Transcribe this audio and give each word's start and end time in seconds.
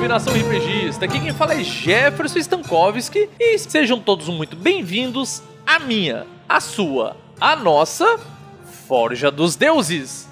Salve 0.00 0.08
nação 0.08 0.32
RPGista! 0.32 1.04
Aqui 1.04 1.20
quem 1.20 1.34
fala 1.34 1.52
é 1.52 1.62
Jefferson 1.62 2.38
Stankovski 2.38 3.28
e 3.38 3.58
sejam 3.58 4.00
todos 4.00 4.28
muito 4.28 4.56
bem-vindos 4.56 5.42
à 5.66 5.78
minha, 5.78 6.26
à 6.48 6.58
sua, 6.58 7.18
à 7.38 7.54
nossa 7.54 8.18
Forja 8.88 9.30
dos 9.30 9.56
Deuses. 9.56 10.26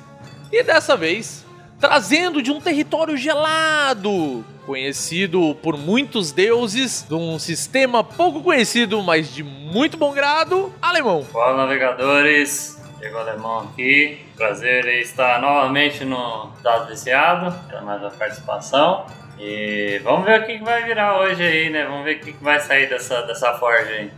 E 0.50 0.62
dessa 0.62 0.96
vez, 0.96 1.44
trazendo 1.78 2.40
de 2.40 2.50
um 2.50 2.62
território 2.62 3.14
gelado, 3.14 4.42
conhecido 4.64 5.54
por 5.62 5.76
muitos 5.76 6.32
deuses, 6.32 7.04
de 7.06 7.14
um 7.14 7.38
sistema 7.38 8.02
pouco 8.02 8.42
conhecido, 8.42 9.02
mas 9.02 9.34
de 9.34 9.42
muito 9.42 9.98
bom 9.98 10.14
grado, 10.14 10.72
alemão. 10.80 11.24
Fala 11.24 11.58
navegadores, 11.58 12.80
Diego 12.98 13.18
Alemão 13.18 13.68
aqui. 13.70 14.18
Prazer 14.34 14.86
em 14.86 15.00
estar 15.00 15.42
novamente 15.42 16.06
no 16.06 16.52
Dado 16.62 16.86
Viciado, 16.86 17.54
para 17.68 17.82
mais 17.82 18.00
uma 18.00 18.10
participação. 18.10 19.04
E 19.40 20.00
vamos 20.02 20.24
ver 20.24 20.40
o 20.40 20.46
que 20.46 20.58
vai 20.58 20.84
virar 20.84 21.20
hoje 21.20 21.42
aí, 21.42 21.70
né? 21.70 21.84
Vamos 21.84 22.04
ver 22.04 22.16
o 22.16 22.20
que 22.20 22.32
vai 22.42 22.58
sair 22.60 22.88
dessa, 22.88 23.22
dessa 23.22 23.54
forja 23.54 23.90
aí. 23.90 24.10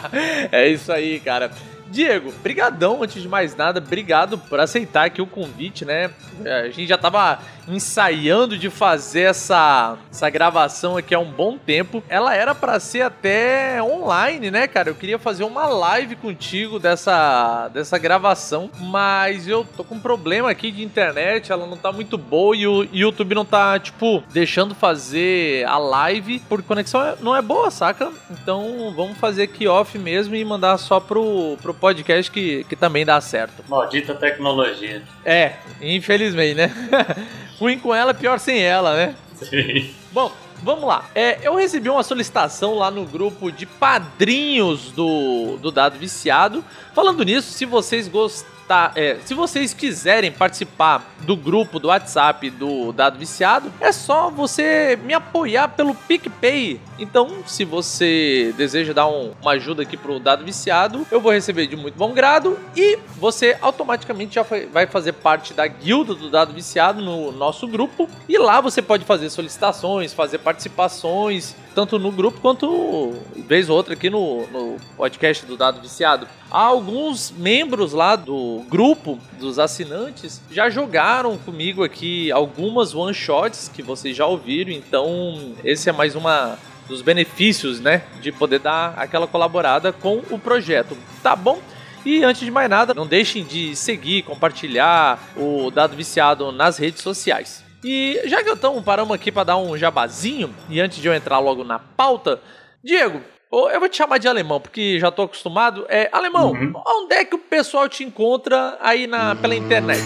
é 0.52 0.68
isso 0.68 0.92
aí, 0.92 1.18
cara. 1.20 1.50
Diego, 1.88 2.32
brigadão, 2.42 3.02
antes 3.02 3.22
de 3.22 3.28
mais 3.28 3.54
nada, 3.54 3.78
obrigado 3.78 4.36
por 4.36 4.60
aceitar 4.60 5.06
aqui 5.06 5.22
o 5.22 5.26
convite, 5.26 5.84
né? 5.84 6.10
A 6.44 6.64
gente 6.64 6.86
já 6.86 6.98
tava 6.98 7.38
ensaiando 7.68 8.56
de 8.56 8.70
fazer 8.70 9.22
essa, 9.22 9.96
essa 10.10 10.30
gravação 10.30 10.96
aqui 10.96 11.14
há 11.14 11.18
um 11.18 11.30
bom 11.30 11.58
tempo. 11.58 12.02
Ela 12.08 12.34
era 12.34 12.54
para 12.54 12.78
ser 12.80 13.02
até 13.02 13.82
online, 13.82 14.50
né, 14.50 14.66
cara? 14.66 14.90
Eu 14.90 14.94
queria 14.94 15.18
fazer 15.18 15.44
uma 15.44 15.66
live 15.66 16.16
contigo 16.16 16.78
dessa, 16.78 17.68
dessa 17.68 17.98
gravação, 17.98 18.70
mas 18.78 19.48
eu 19.48 19.64
tô 19.76 19.84
com 19.84 19.96
um 19.96 20.00
problema 20.00 20.50
aqui 20.50 20.70
de 20.70 20.82
internet, 20.82 21.52
ela 21.52 21.66
não 21.66 21.76
tá 21.76 21.92
muito 21.92 22.16
boa 22.16 22.56
e 22.56 22.66
o 22.66 22.86
YouTube 22.92 23.34
não 23.34 23.44
tá, 23.44 23.78
tipo, 23.78 24.22
deixando 24.32 24.74
fazer 24.74 25.66
a 25.66 25.78
live 25.78 26.38
por 26.40 26.62
conexão 26.62 27.16
não 27.20 27.34
é 27.34 27.42
boa, 27.42 27.70
saca? 27.70 28.10
Então 28.30 28.92
vamos 28.94 29.18
fazer 29.18 29.44
aqui 29.44 29.66
off 29.66 29.98
mesmo 29.98 30.34
e 30.34 30.44
mandar 30.44 30.78
só 30.78 31.00
pro, 31.00 31.56
pro 31.60 31.74
podcast 31.74 32.30
que, 32.30 32.64
que 32.64 32.76
também 32.76 33.04
dá 33.04 33.20
certo. 33.20 33.64
Maldita 33.68 34.14
tecnologia. 34.14 35.02
É, 35.24 35.54
infelizmente, 35.80 36.54
né? 36.54 36.72
Ruim 37.58 37.78
com 37.78 37.94
ela, 37.94 38.12
pior 38.12 38.38
sem 38.38 38.60
ela, 38.60 38.94
né? 38.94 39.14
Sim. 39.34 39.90
Bom, 40.12 40.32
vamos 40.62 40.84
lá. 40.84 41.04
É, 41.14 41.38
eu 41.42 41.54
recebi 41.54 41.88
uma 41.88 42.02
solicitação 42.02 42.74
lá 42.74 42.90
no 42.90 43.04
grupo 43.04 43.50
de 43.50 43.66
padrinhos 43.66 44.92
do, 44.92 45.56
do 45.58 45.70
Dado 45.70 45.98
Viciado. 45.98 46.64
Falando 46.94 47.22
nisso, 47.24 47.52
se 47.52 47.64
vocês 47.64 48.08
gostam 48.08 48.55
tá, 48.66 48.92
é, 48.94 49.16
se 49.24 49.34
vocês 49.34 49.72
quiserem 49.72 50.30
participar 50.30 51.14
do 51.20 51.36
grupo 51.36 51.78
do 51.78 51.88
WhatsApp 51.88 52.50
do 52.50 52.92
Dado 52.92 53.18
Viciado, 53.18 53.72
é 53.80 53.92
só 53.92 54.30
você 54.30 54.98
me 55.02 55.14
apoiar 55.14 55.68
pelo 55.68 55.94
PicPay. 55.94 56.80
Então, 56.98 57.44
se 57.46 57.64
você 57.64 58.54
deseja 58.56 58.92
dar 58.92 59.08
um, 59.08 59.32
uma 59.40 59.52
ajuda 59.52 59.82
aqui 59.82 59.96
pro 59.96 60.18
Dado 60.18 60.44
Viciado, 60.44 61.06
eu 61.10 61.20
vou 61.20 61.32
receber 61.32 61.66
de 61.66 61.76
muito 61.76 61.96
bom 61.96 62.12
grado 62.12 62.58
e 62.76 62.98
você 63.16 63.56
automaticamente 63.60 64.34
já 64.34 64.44
vai 64.72 64.86
fazer 64.86 65.12
parte 65.12 65.54
da 65.54 65.66
guilda 65.66 66.14
do 66.14 66.30
Dado 66.30 66.52
Viciado 66.52 67.02
no 67.02 67.30
nosso 67.32 67.66
grupo. 67.66 68.08
E 68.28 68.38
lá 68.38 68.60
você 68.60 68.82
pode 68.82 69.04
fazer 69.04 69.30
solicitações, 69.30 70.12
fazer 70.12 70.38
participações, 70.38 71.54
tanto 71.76 71.98
no 71.98 72.10
grupo 72.10 72.40
quanto 72.40 73.14
vez 73.36 73.68
ou 73.68 73.76
outra 73.76 73.92
aqui 73.92 74.08
no, 74.08 74.46
no 74.46 74.78
podcast 74.96 75.44
do 75.44 75.58
Dado 75.58 75.78
Viciado. 75.82 76.26
Há 76.50 76.62
alguns 76.62 77.30
membros 77.30 77.92
lá 77.92 78.16
do 78.16 78.64
grupo 78.66 79.18
dos 79.38 79.58
assinantes 79.58 80.40
já 80.50 80.70
jogaram 80.70 81.36
comigo 81.36 81.84
aqui 81.84 82.32
algumas 82.32 82.94
one 82.94 83.12
shots 83.12 83.70
que 83.72 83.82
vocês 83.82 84.16
já 84.16 84.24
ouviram, 84.24 84.72
então 84.72 85.54
esse 85.62 85.90
é 85.90 85.92
mais 85.92 86.16
uma 86.16 86.58
dos 86.88 87.02
benefícios, 87.02 87.78
né, 87.78 88.04
de 88.22 88.32
poder 88.32 88.60
dar 88.60 88.94
aquela 88.96 89.26
colaborada 89.26 89.92
com 89.92 90.22
o 90.30 90.38
projeto. 90.38 90.96
Tá 91.22 91.36
bom? 91.36 91.60
E 92.06 92.24
antes 92.24 92.40
de 92.40 92.50
mais 92.50 92.70
nada, 92.70 92.94
não 92.94 93.06
deixem 93.06 93.44
de 93.44 93.76
seguir, 93.76 94.22
compartilhar 94.22 95.22
o 95.36 95.70
Dado 95.70 95.94
Viciado 95.94 96.50
nas 96.52 96.78
redes 96.78 97.02
sociais. 97.02 97.65
E 97.88 98.20
já 98.24 98.42
que 98.42 98.50
eu 98.50 98.56
tô 98.56 98.82
paramos 98.82 99.14
aqui 99.14 99.30
para 99.30 99.44
dar 99.44 99.58
um 99.58 99.78
jabazinho, 99.78 100.52
e 100.68 100.80
antes 100.80 100.98
de 100.98 101.06
eu 101.06 101.14
entrar 101.14 101.38
logo 101.38 101.62
na 101.62 101.78
pauta, 101.78 102.40
Diego, 102.82 103.20
eu 103.52 103.78
vou 103.78 103.88
te 103.88 103.96
chamar 103.96 104.18
de 104.18 104.26
alemão, 104.26 104.60
porque 104.60 104.98
já 104.98 105.08
tô 105.12 105.22
acostumado. 105.22 105.86
É, 105.88 106.08
alemão, 106.10 106.50
uhum. 106.50 106.72
onde 106.84 107.14
é 107.14 107.24
que 107.24 107.36
o 107.36 107.38
pessoal 107.38 107.88
te 107.88 108.02
encontra 108.02 108.76
aí 108.80 109.06
na, 109.06 109.36
pela 109.36 109.54
internet? 109.54 110.02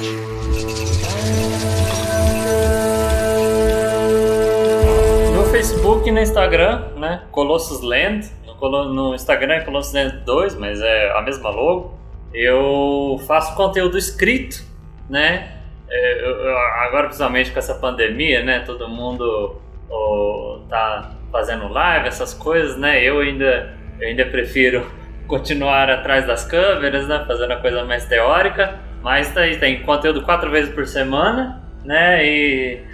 No 5.34 5.44
Facebook 5.46 6.06
e 6.06 6.12
no 6.12 6.20
Instagram, 6.20 6.86
né? 6.98 7.24
Colossus 7.32 7.80
Land. 7.80 8.30
No 8.60 9.14
Instagram 9.14 9.54
é 9.54 9.60
Colossus 9.62 9.94
Land 9.94 10.18
2, 10.26 10.54
mas 10.56 10.82
é 10.82 11.12
a 11.16 11.22
mesma 11.22 11.48
logo. 11.48 11.98
Eu 12.34 13.18
faço 13.26 13.56
conteúdo 13.56 13.96
escrito, 13.96 14.62
né? 15.08 15.59
É, 15.90 16.84
agora, 16.86 17.06
principalmente 17.06 17.50
com 17.50 17.58
essa 17.58 17.74
pandemia, 17.74 18.44
né? 18.44 18.60
Todo 18.60 18.88
mundo 18.88 19.60
oh, 19.88 20.60
tá 20.68 21.16
fazendo 21.32 21.68
live, 21.68 22.06
essas 22.06 22.32
coisas, 22.32 22.76
né? 22.76 23.02
Eu 23.02 23.20
ainda, 23.20 23.74
eu 24.00 24.08
ainda 24.08 24.24
prefiro 24.26 24.86
continuar 25.26 25.90
atrás 25.90 26.26
das 26.26 26.44
câmeras, 26.44 27.08
né? 27.08 27.24
Fazendo 27.26 27.52
a 27.52 27.56
coisa 27.56 27.84
mais 27.84 28.04
teórica. 28.06 28.78
Mas 29.02 29.32
tá 29.32 29.40
aí, 29.40 29.56
tem 29.56 29.82
conteúdo 29.82 30.22
quatro 30.22 30.50
vezes 30.50 30.72
por 30.72 30.86
semana, 30.86 31.62
né? 31.84 32.24
E 32.24 32.84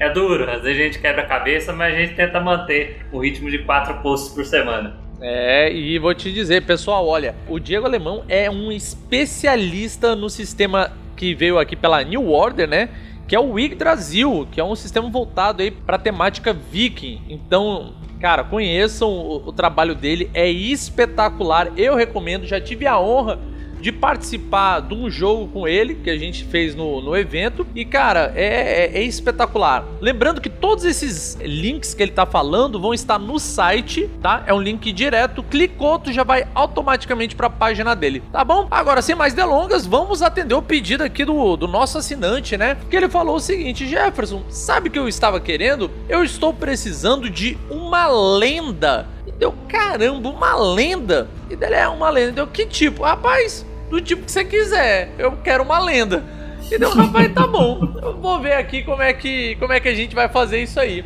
é 0.00 0.10
duro, 0.10 0.50
às 0.50 0.62
vezes 0.62 0.80
a 0.80 0.84
gente 0.84 0.98
quebra 0.98 1.22
a 1.22 1.26
cabeça, 1.26 1.72
mas 1.72 1.94
a 1.94 1.98
gente 1.98 2.14
tenta 2.14 2.40
manter 2.40 3.06
o 3.12 3.20
ritmo 3.20 3.48
de 3.48 3.58
quatro 3.58 3.94
posts 4.02 4.34
por 4.34 4.44
semana. 4.44 4.96
É, 5.20 5.72
e 5.72 5.98
vou 5.98 6.12
te 6.12 6.32
dizer, 6.32 6.66
pessoal, 6.66 7.06
olha, 7.06 7.34
o 7.48 7.58
Diego 7.58 7.86
Alemão 7.86 8.24
é 8.28 8.50
um 8.50 8.72
especialista 8.72 10.16
no 10.16 10.28
sistema 10.28 10.90
que 11.16 11.34
veio 11.34 11.58
aqui 11.58 11.76
pela 11.76 12.02
New 12.02 12.30
Order, 12.30 12.68
né? 12.68 12.88
Que 13.26 13.34
é 13.34 13.40
o 13.40 13.58
Yggdrasil, 13.58 14.46
que 14.52 14.60
é 14.60 14.64
um 14.64 14.74
sistema 14.74 15.08
voltado 15.08 15.62
aí 15.62 15.70
para 15.70 15.98
temática 15.98 16.52
viking. 16.52 17.22
Então, 17.28 17.94
cara, 18.20 18.44
conheçam 18.44 19.08
o, 19.08 19.48
o 19.48 19.52
trabalho 19.52 19.94
dele, 19.94 20.30
é 20.34 20.48
espetacular. 20.48 21.72
Eu 21.76 21.94
recomendo, 21.94 22.46
já 22.46 22.60
tive 22.60 22.86
a 22.86 22.98
honra 22.98 23.38
de 23.84 23.92
participar 23.92 24.80
de 24.80 24.94
um 24.94 25.10
jogo 25.10 25.46
com 25.48 25.68
ele 25.68 25.96
que 25.96 26.08
a 26.08 26.16
gente 26.16 26.42
fez 26.42 26.74
no, 26.74 27.02
no 27.02 27.14
evento. 27.14 27.66
E, 27.74 27.84
cara, 27.84 28.32
é, 28.34 28.86
é, 28.86 28.98
é, 28.98 29.02
espetacular. 29.02 29.84
Lembrando 30.00 30.40
que 30.40 30.48
todos 30.48 30.86
esses 30.86 31.36
links 31.42 31.92
que 31.92 32.02
ele 32.02 32.12
tá 32.12 32.24
falando 32.24 32.80
vão 32.80 32.94
estar 32.94 33.18
no 33.18 33.38
site, 33.38 34.08
tá? 34.22 34.42
É 34.46 34.54
um 34.54 34.60
link 34.62 34.90
direto. 34.90 35.42
Clicou, 35.42 35.98
tu 35.98 36.10
já 36.14 36.24
vai 36.24 36.48
automaticamente 36.54 37.36
para 37.36 37.48
a 37.48 37.50
página 37.50 37.94
dele, 37.94 38.22
tá 38.32 38.42
bom? 38.42 38.66
Agora, 38.70 39.02
sem 39.02 39.14
mais 39.14 39.34
delongas, 39.34 39.84
vamos 39.84 40.22
atender 40.22 40.54
o 40.54 40.62
pedido 40.62 41.04
aqui 41.04 41.22
do, 41.22 41.54
do 41.54 41.68
nosso 41.68 41.98
assinante, 41.98 42.56
né? 42.56 42.78
Que 42.88 42.96
ele 42.96 43.10
falou 43.10 43.36
o 43.36 43.40
seguinte: 43.40 43.86
Jefferson, 43.86 44.44
sabe 44.48 44.88
o 44.88 44.90
que 44.90 44.98
eu 44.98 45.06
estava 45.06 45.38
querendo? 45.38 45.90
Eu 46.08 46.24
estou 46.24 46.54
precisando 46.54 47.28
de 47.28 47.58
uma 47.68 48.06
lenda. 48.06 49.06
Deu 49.38 49.52
caramba, 49.68 50.30
uma 50.30 50.56
lenda. 50.56 51.28
E 51.50 51.56
dele 51.56 51.74
é 51.74 51.86
uma 51.86 52.08
lenda. 52.08 52.32
Deu 52.32 52.46
que 52.46 52.64
tipo? 52.64 53.02
Rapaz, 53.02 53.66
do 53.94 54.00
tipo 54.00 54.24
que 54.24 54.32
você 54.32 54.44
quiser. 54.44 55.12
Eu 55.18 55.32
quero 55.36 55.62
uma 55.62 55.78
lenda. 55.78 56.24
E 56.70 56.78
deu, 56.78 56.90
rapaz, 56.90 57.32
tá 57.32 57.46
bom. 57.46 57.80
Eu 58.02 58.14
vou 58.14 58.40
ver 58.40 58.54
aqui 58.54 58.82
como 58.82 59.02
é 59.02 59.12
que 59.12 59.54
como 59.56 59.72
é 59.72 59.78
que 59.78 59.88
a 59.88 59.94
gente 59.94 60.14
vai 60.14 60.28
fazer 60.28 60.62
isso 60.62 60.80
aí. 60.80 61.04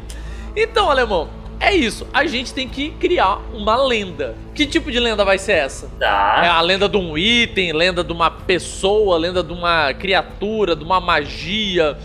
Então, 0.57 0.91
alemão, 0.91 1.29
é 1.61 1.75
isso. 1.75 2.07
A 2.13 2.25
gente 2.27 2.55
tem 2.55 2.69
que 2.69 2.91
criar 2.91 3.39
uma 3.53 3.77
lenda. 3.77 4.35
Que 4.55 4.65
tipo 4.65 4.91
de 4.91 4.99
lenda 4.99 5.25
vai 5.25 5.39
ser 5.39 5.53
essa? 5.53 5.89
Tá. 5.99 6.43
É 6.45 6.49
a 6.49 6.61
lenda 6.61 6.89
de 6.89 6.97
um 6.97 7.19
item, 7.19 7.73
lenda 7.73 8.03
de 8.03 8.13
uma 8.13 8.31
pessoa, 8.31 9.19
lenda 9.19 9.43
de 9.43 9.53
uma 9.53 9.93
criatura, 9.93 10.75
de 10.75 10.85
uma 10.85 11.01
magia, 11.01 11.99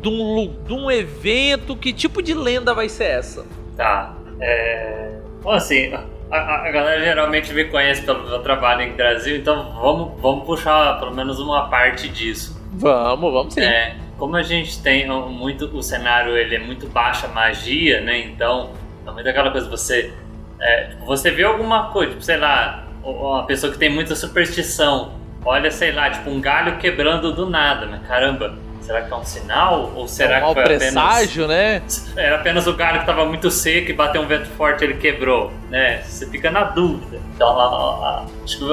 de 0.00 0.08
um, 0.08 0.54
de 0.64 0.72
um 0.72 0.90
evento. 0.90 1.74
Que 1.74 1.92
tipo 1.92 2.22
de 2.22 2.34
lenda 2.34 2.72
vai 2.74 2.88
ser 2.88 3.04
essa? 3.04 3.44
Tá. 3.76 4.14
É. 4.40 5.18
Bom, 5.42 5.50
assim, 5.50 5.90
a, 6.30 6.68
a, 6.68 6.70
galera 6.70 7.02
geralmente 7.02 7.52
me 7.52 7.64
conhece 7.64 8.02
pelo 8.02 8.26
meu 8.26 8.40
trabalho 8.40 8.82
em 8.82 8.92
Brasil, 8.92 9.36
então 9.36 9.72
vamos, 9.80 10.20
vamos 10.20 10.44
puxar 10.44 10.98
pelo 10.98 11.14
menos 11.14 11.38
uma 11.38 11.68
parte 11.68 12.08
disso. 12.08 12.60
Vamos, 12.72 13.32
vamos 13.32 13.54
sim. 13.54 13.60
É, 13.60 13.96
como 14.18 14.36
a 14.36 14.42
gente 14.42 14.82
tem 14.82 15.06
muito 15.08 15.66
o 15.66 15.82
cenário 15.82 16.36
ele 16.36 16.56
é 16.56 16.58
muito 16.58 16.86
baixa 16.88 17.28
magia, 17.28 18.00
né? 18.00 18.18
Então 18.20 18.70
é 19.06 19.10
muito 19.10 19.28
aquela 19.28 19.50
coisa 19.50 19.68
você 19.68 20.12
é, 20.60 20.96
você 21.06 21.30
vê 21.30 21.44
alguma 21.44 21.90
coisa, 21.90 22.10
tipo, 22.10 22.22
sei 22.22 22.36
lá, 22.36 22.84
uma 23.02 23.44
pessoa 23.44 23.72
que 23.72 23.78
tem 23.78 23.88
muita 23.88 24.14
superstição, 24.14 25.12
olha, 25.44 25.70
sei 25.70 25.92
lá, 25.92 26.10
tipo 26.10 26.28
um 26.30 26.40
galho 26.40 26.78
quebrando 26.78 27.32
do 27.32 27.48
nada, 27.48 27.86
mas 27.86 28.06
caramba, 28.06 28.56
Será 28.88 29.02
que 29.02 29.12
é 29.12 29.16
um 29.16 29.24
sinal? 29.24 29.92
Ou 29.94 30.08
será 30.08 30.38
é 30.38 30.44
um 30.44 30.48
que 30.48 30.54
foi 30.54 30.64
presságio, 30.64 31.44
apenas... 31.44 32.14
né? 32.14 32.24
Era 32.24 32.36
apenas 32.36 32.66
o 32.66 32.72
galho 32.72 32.94
que 32.94 33.00
estava 33.00 33.26
muito 33.26 33.50
seco 33.50 33.90
e 33.90 33.92
bateu 33.92 34.22
um 34.22 34.26
vento 34.26 34.48
forte 34.52 34.80
e 34.80 34.84
ele 34.86 34.94
quebrou, 34.94 35.52
né? 35.68 36.00
Você 36.04 36.26
fica 36.26 36.50
na 36.50 36.64
dúvida. 36.64 37.20
Então, 37.34 38.24
acho 38.42 38.58
que 38.58 38.64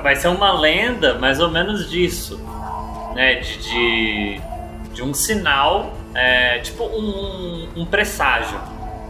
vai 0.00 0.14
ser 0.14 0.28
uma 0.28 0.52
lenda 0.52 1.14
mais 1.14 1.40
ou 1.40 1.50
menos 1.50 1.90
disso, 1.90 2.40
né? 3.16 3.34
De, 3.34 3.58
de, 3.58 4.40
de 4.92 5.02
um 5.02 5.12
sinal, 5.12 5.92
é, 6.14 6.60
tipo 6.60 6.84
um, 6.84 7.68
um 7.74 7.84
presságio, 7.84 8.60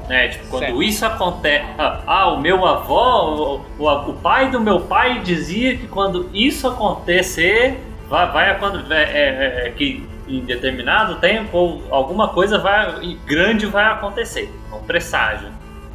Né? 0.08 0.28
Tipo, 0.28 0.46
quando 0.46 0.62
certo. 0.62 0.82
isso 0.82 1.04
acontece. 1.04 1.66
Ah, 1.76 2.00
ah, 2.06 2.28
o 2.32 2.40
meu 2.40 2.64
avô, 2.64 3.58
o, 3.78 3.84
o, 3.84 4.10
o, 4.10 4.14
pai 4.14 4.50
do 4.50 4.62
meu 4.62 4.80
pai 4.80 5.20
dizia 5.20 5.76
que 5.76 5.86
quando 5.86 6.30
isso 6.32 6.66
acontecer, 6.66 7.78
vai, 8.08 8.32
vai 8.32 8.58
quando 8.58 8.90
é, 8.90 9.02
é, 9.02 9.66
é, 9.66 9.70
que 9.70 10.13
em 10.26 10.40
determinado 10.44 11.16
tempo 11.16 11.82
alguma 11.90 12.28
coisa 12.28 12.58
vai 12.58 13.18
grande 13.26 13.66
vai 13.66 13.84
acontecer. 13.84 14.52
Um 14.72 14.82
presságio. 14.84 15.48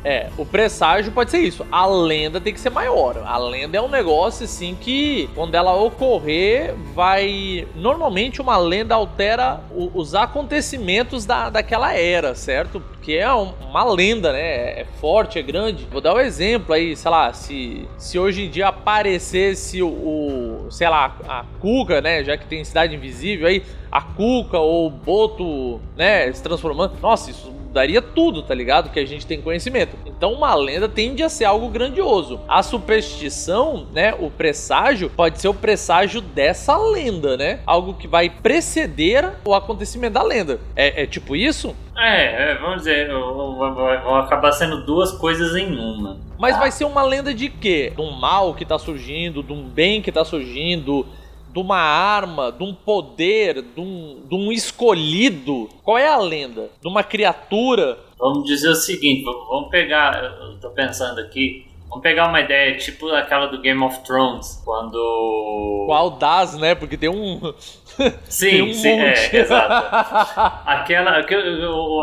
É, 0.04 0.30
o 0.38 0.46
presságio 0.46 1.12
pode 1.12 1.30
ser 1.32 1.40
isso. 1.40 1.66
A 1.72 1.86
lenda 1.86 2.40
tem 2.40 2.54
que 2.54 2.60
ser 2.60 2.70
maior. 2.70 3.22
A 3.26 3.38
lenda 3.38 3.78
é 3.78 3.82
um 3.82 3.90
negócio 3.90 4.46
assim 4.46 4.78
que, 4.80 5.30
quando 5.36 5.56
ela 5.56 5.76
ocorrer, 5.76 6.74
vai. 6.94 7.68
Normalmente, 7.76 8.42
uma 8.42 8.58
lenda 8.58 8.96
altera 8.96 9.62
o, 9.72 9.92
os 9.94 10.16
acontecimentos 10.16 11.26
da, 11.26 11.50
daquela 11.50 11.94
era, 11.94 12.34
certo? 12.34 12.80
Porque 12.80 13.14
é 13.14 13.34
um, 13.34 13.54
uma 13.70 13.84
lenda, 13.84 14.32
né? 14.32 14.80
É 14.82 14.86
forte, 15.02 15.38
é 15.38 15.42
grande. 15.42 15.86
Vou 15.92 16.00
dar 16.00 16.16
um 16.16 16.20
exemplo 16.20 16.74
aí, 16.74 16.96
sei 16.96 17.12
lá, 17.12 17.34
se, 17.34 17.88
se 17.98 18.18
hoje 18.18 18.46
em 18.46 18.50
dia 18.50 18.70
aparecesse 18.70 19.82
o, 19.82 19.88
o 19.88 20.68
sei 20.72 20.88
lá, 20.88 21.18
a 21.28 21.44
Cuca, 21.60 22.00
né? 22.00 22.24
Já 22.24 22.38
que 22.38 22.46
tem 22.46 22.64
Cidade 22.64 22.96
Invisível 22.96 23.48
aí, 23.48 23.64
a 23.92 24.02
Cuca 24.02 24.60
ou 24.60 24.88
o 24.88 24.90
Boto, 24.90 25.82
né? 25.98 26.32
Se 26.32 26.42
transformando. 26.42 26.98
Nossa, 27.02 27.32
isso 27.32 27.59
daria 27.72 28.02
tudo, 28.02 28.42
tá 28.42 28.54
ligado? 28.54 28.90
Que 28.90 29.00
a 29.00 29.06
gente 29.06 29.26
tem 29.26 29.42
conhecimento. 29.42 29.96
Então 30.06 30.34
uma 30.34 30.54
lenda 30.56 30.88
tende 30.88 31.24
a 31.24 31.30
ser 31.30 31.46
algo 31.46 31.70
grandioso. 31.70 32.40
A 32.48 32.62
superstição, 32.64 33.88
né, 33.94 34.14
o 34.20 34.30
presságio, 34.30 35.10
pode 35.10 35.40
ser 35.40 35.48
o 35.48 35.54
presságio 35.54 36.22
dessa 36.22 36.78
lenda, 36.78 37.38
né? 37.38 37.60
Algo 37.66 37.94
que 37.94 38.08
vai 38.08 38.30
preceder 38.30 39.30
o 39.46 39.54
acontecimento 39.54 40.14
da 40.14 40.24
lenda. 40.24 40.60
É, 40.76 41.04
é 41.04 41.06
tipo 41.06 41.36
isso? 41.36 41.76
É, 41.98 42.52
é 42.52 42.56
vamos 42.56 42.78
dizer, 42.78 43.10
vão 43.10 44.16
acabar 44.16 44.52
sendo 44.52 44.86
duas 44.86 45.12
coisas 45.12 45.56
em 45.56 45.68
uma. 45.78 46.18
Mas 46.38 46.58
vai 46.58 46.72
ser 46.72 46.86
uma 46.86 47.04
lenda 47.04 47.34
de 47.34 47.50
quê? 47.50 47.92
De 47.94 48.02
um 48.02 48.12
mal 48.12 48.54
que 48.54 48.66
tá 48.66 48.80
surgindo, 48.80 49.44
de 49.44 49.52
um 49.52 49.64
bem 49.64 50.02
que 50.02 50.12
tá 50.12 50.24
surgindo, 50.24 51.06
de 51.52 51.60
uma 51.60 51.78
arma, 51.78 52.52
de 52.52 52.64
um 52.64 52.74
poder, 52.74 53.62
de 53.62 53.82
um, 53.82 54.22
de 54.28 54.36
um 54.36 54.52
escolhido? 54.52 55.70
Qual 55.84 55.98
é 55.98 56.08
a 56.08 56.18
lenda? 56.18 56.70
De 56.82 56.88
uma 56.88 57.04
criatura? 57.04 57.98
Vamos 58.18 58.46
dizer 58.46 58.70
o 58.70 58.76
seguinte, 58.76 59.24
vamos 59.24 59.70
pegar, 59.70 60.24
eu 60.42 60.60
tô 60.60 60.70
pensando 60.70 61.20
aqui, 61.20 61.66
Vamos 61.90 62.04
pegar 62.04 62.28
uma 62.28 62.40
ideia 62.40 62.78
tipo 62.78 63.10
aquela 63.10 63.48
do 63.48 63.60
Game 63.60 63.84
of 63.84 64.00
Thrones, 64.04 64.62
quando. 64.64 65.86
Qual 65.88 66.12
das, 66.12 66.56
né? 66.56 66.76
Porque 66.76 66.96
tem 66.96 67.10
um. 67.10 67.42
Sim, 68.30 68.50
tem 68.50 68.62
um 68.62 68.74
sim, 68.74 68.90
é, 68.90 69.10
monte. 69.10 69.36
é, 69.36 69.40
exato. 69.42 69.88
aquela, 70.66 71.18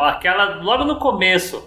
aquela, 0.08 0.56
logo 0.56 0.84
no 0.84 0.96
começo, 0.96 1.62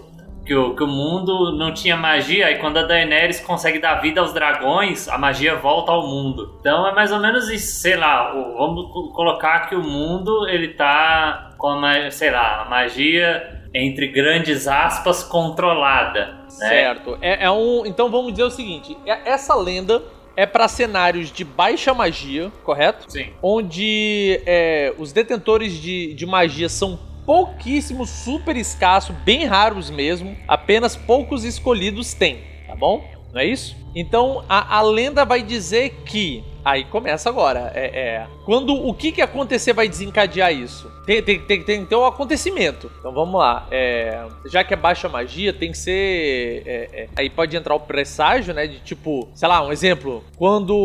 que 0.50 0.54
o, 0.56 0.74
que 0.74 0.82
o 0.82 0.86
mundo 0.88 1.52
não 1.56 1.72
tinha 1.72 1.96
magia, 1.96 2.50
e 2.50 2.58
quando 2.58 2.76
a 2.76 2.82
Daenerys 2.82 3.38
consegue 3.38 3.78
dar 3.78 4.00
vida 4.00 4.20
aos 4.20 4.32
dragões, 4.32 5.06
a 5.08 5.16
magia 5.16 5.54
volta 5.54 5.92
ao 5.92 6.08
mundo. 6.08 6.56
Então 6.58 6.88
é 6.88 6.92
mais 6.92 7.12
ou 7.12 7.20
menos 7.20 7.48
isso, 7.48 7.80
sei 7.80 7.94
lá, 7.94 8.34
o, 8.34 8.56
vamos 8.58 8.90
colocar 9.14 9.68
que 9.68 9.76
o 9.76 9.80
mundo 9.80 10.48
ele 10.48 10.74
tá 10.74 11.52
com 11.56 11.68
a, 11.84 12.10
sei 12.10 12.32
lá, 12.32 12.62
a 12.62 12.64
magia 12.64 13.62
entre 13.72 14.08
grandes 14.08 14.66
aspas 14.66 15.22
controlada. 15.22 16.26
Né? 16.26 16.48
Certo. 16.48 17.16
É, 17.22 17.44
é 17.44 17.50
um, 17.52 17.86
então 17.86 18.10
vamos 18.10 18.32
dizer 18.32 18.42
o 18.42 18.50
seguinte, 18.50 18.98
é, 19.06 19.30
essa 19.30 19.54
lenda 19.54 20.02
é 20.34 20.46
para 20.46 20.66
cenários 20.66 21.30
de 21.30 21.44
baixa 21.44 21.94
magia, 21.94 22.50
correto? 22.64 23.04
Sim. 23.06 23.28
Onde 23.40 24.42
é, 24.44 24.92
os 24.98 25.12
detentores 25.12 25.74
de, 25.74 26.12
de 26.12 26.26
magia 26.26 26.68
são 26.68 26.98
pouquíssimo, 27.30 28.04
super 28.06 28.56
escasso, 28.56 29.12
bem 29.12 29.44
raros 29.44 29.88
mesmo. 29.88 30.36
Apenas 30.48 30.96
poucos 30.96 31.44
escolhidos 31.44 32.12
têm, 32.12 32.40
tá 32.66 32.74
bom? 32.74 33.08
Não 33.32 33.40
é 33.40 33.44
isso? 33.44 33.76
Então 33.94 34.44
a, 34.48 34.78
a 34.78 34.82
lenda 34.82 35.24
vai 35.24 35.40
dizer 35.40 35.90
que. 36.04 36.42
Aí 36.64 36.84
começa 36.84 37.28
agora. 37.28 37.70
É, 37.72 37.86
é, 37.86 38.26
quando 38.44 38.74
o 38.74 38.92
que, 38.92 39.12
que 39.12 39.22
acontecer 39.22 39.72
vai 39.72 39.88
desencadear 39.88 40.52
isso? 40.52 40.90
Tem, 41.06 41.22
tem, 41.22 41.40
tem, 41.40 41.62
tem 41.62 41.82
que 41.84 41.90
ter 41.90 41.94
um 41.94 42.04
acontecimento. 42.04 42.90
Então 42.98 43.12
vamos 43.12 43.38
lá. 43.38 43.68
É, 43.70 44.26
já 44.46 44.64
que 44.64 44.74
é 44.74 44.76
baixa 44.76 45.08
magia, 45.08 45.52
tem 45.52 45.70
que 45.70 45.78
ser. 45.78 46.64
É, 46.66 46.88
é, 46.92 47.08
aí 47.14 47.30
pode 47.30 47.56
entrar 47.56 47.76
o 47.76 47.80
presságio, 47.80 48.52
né? 48.52 48.66
De 48.66 48.80
tipo, 48.80 49.28
sei 49.36 49.48
lá, 49.48 49.64
um 49.64 49.70
exemplo. 49.70 50.24
Quando 50.36 50.76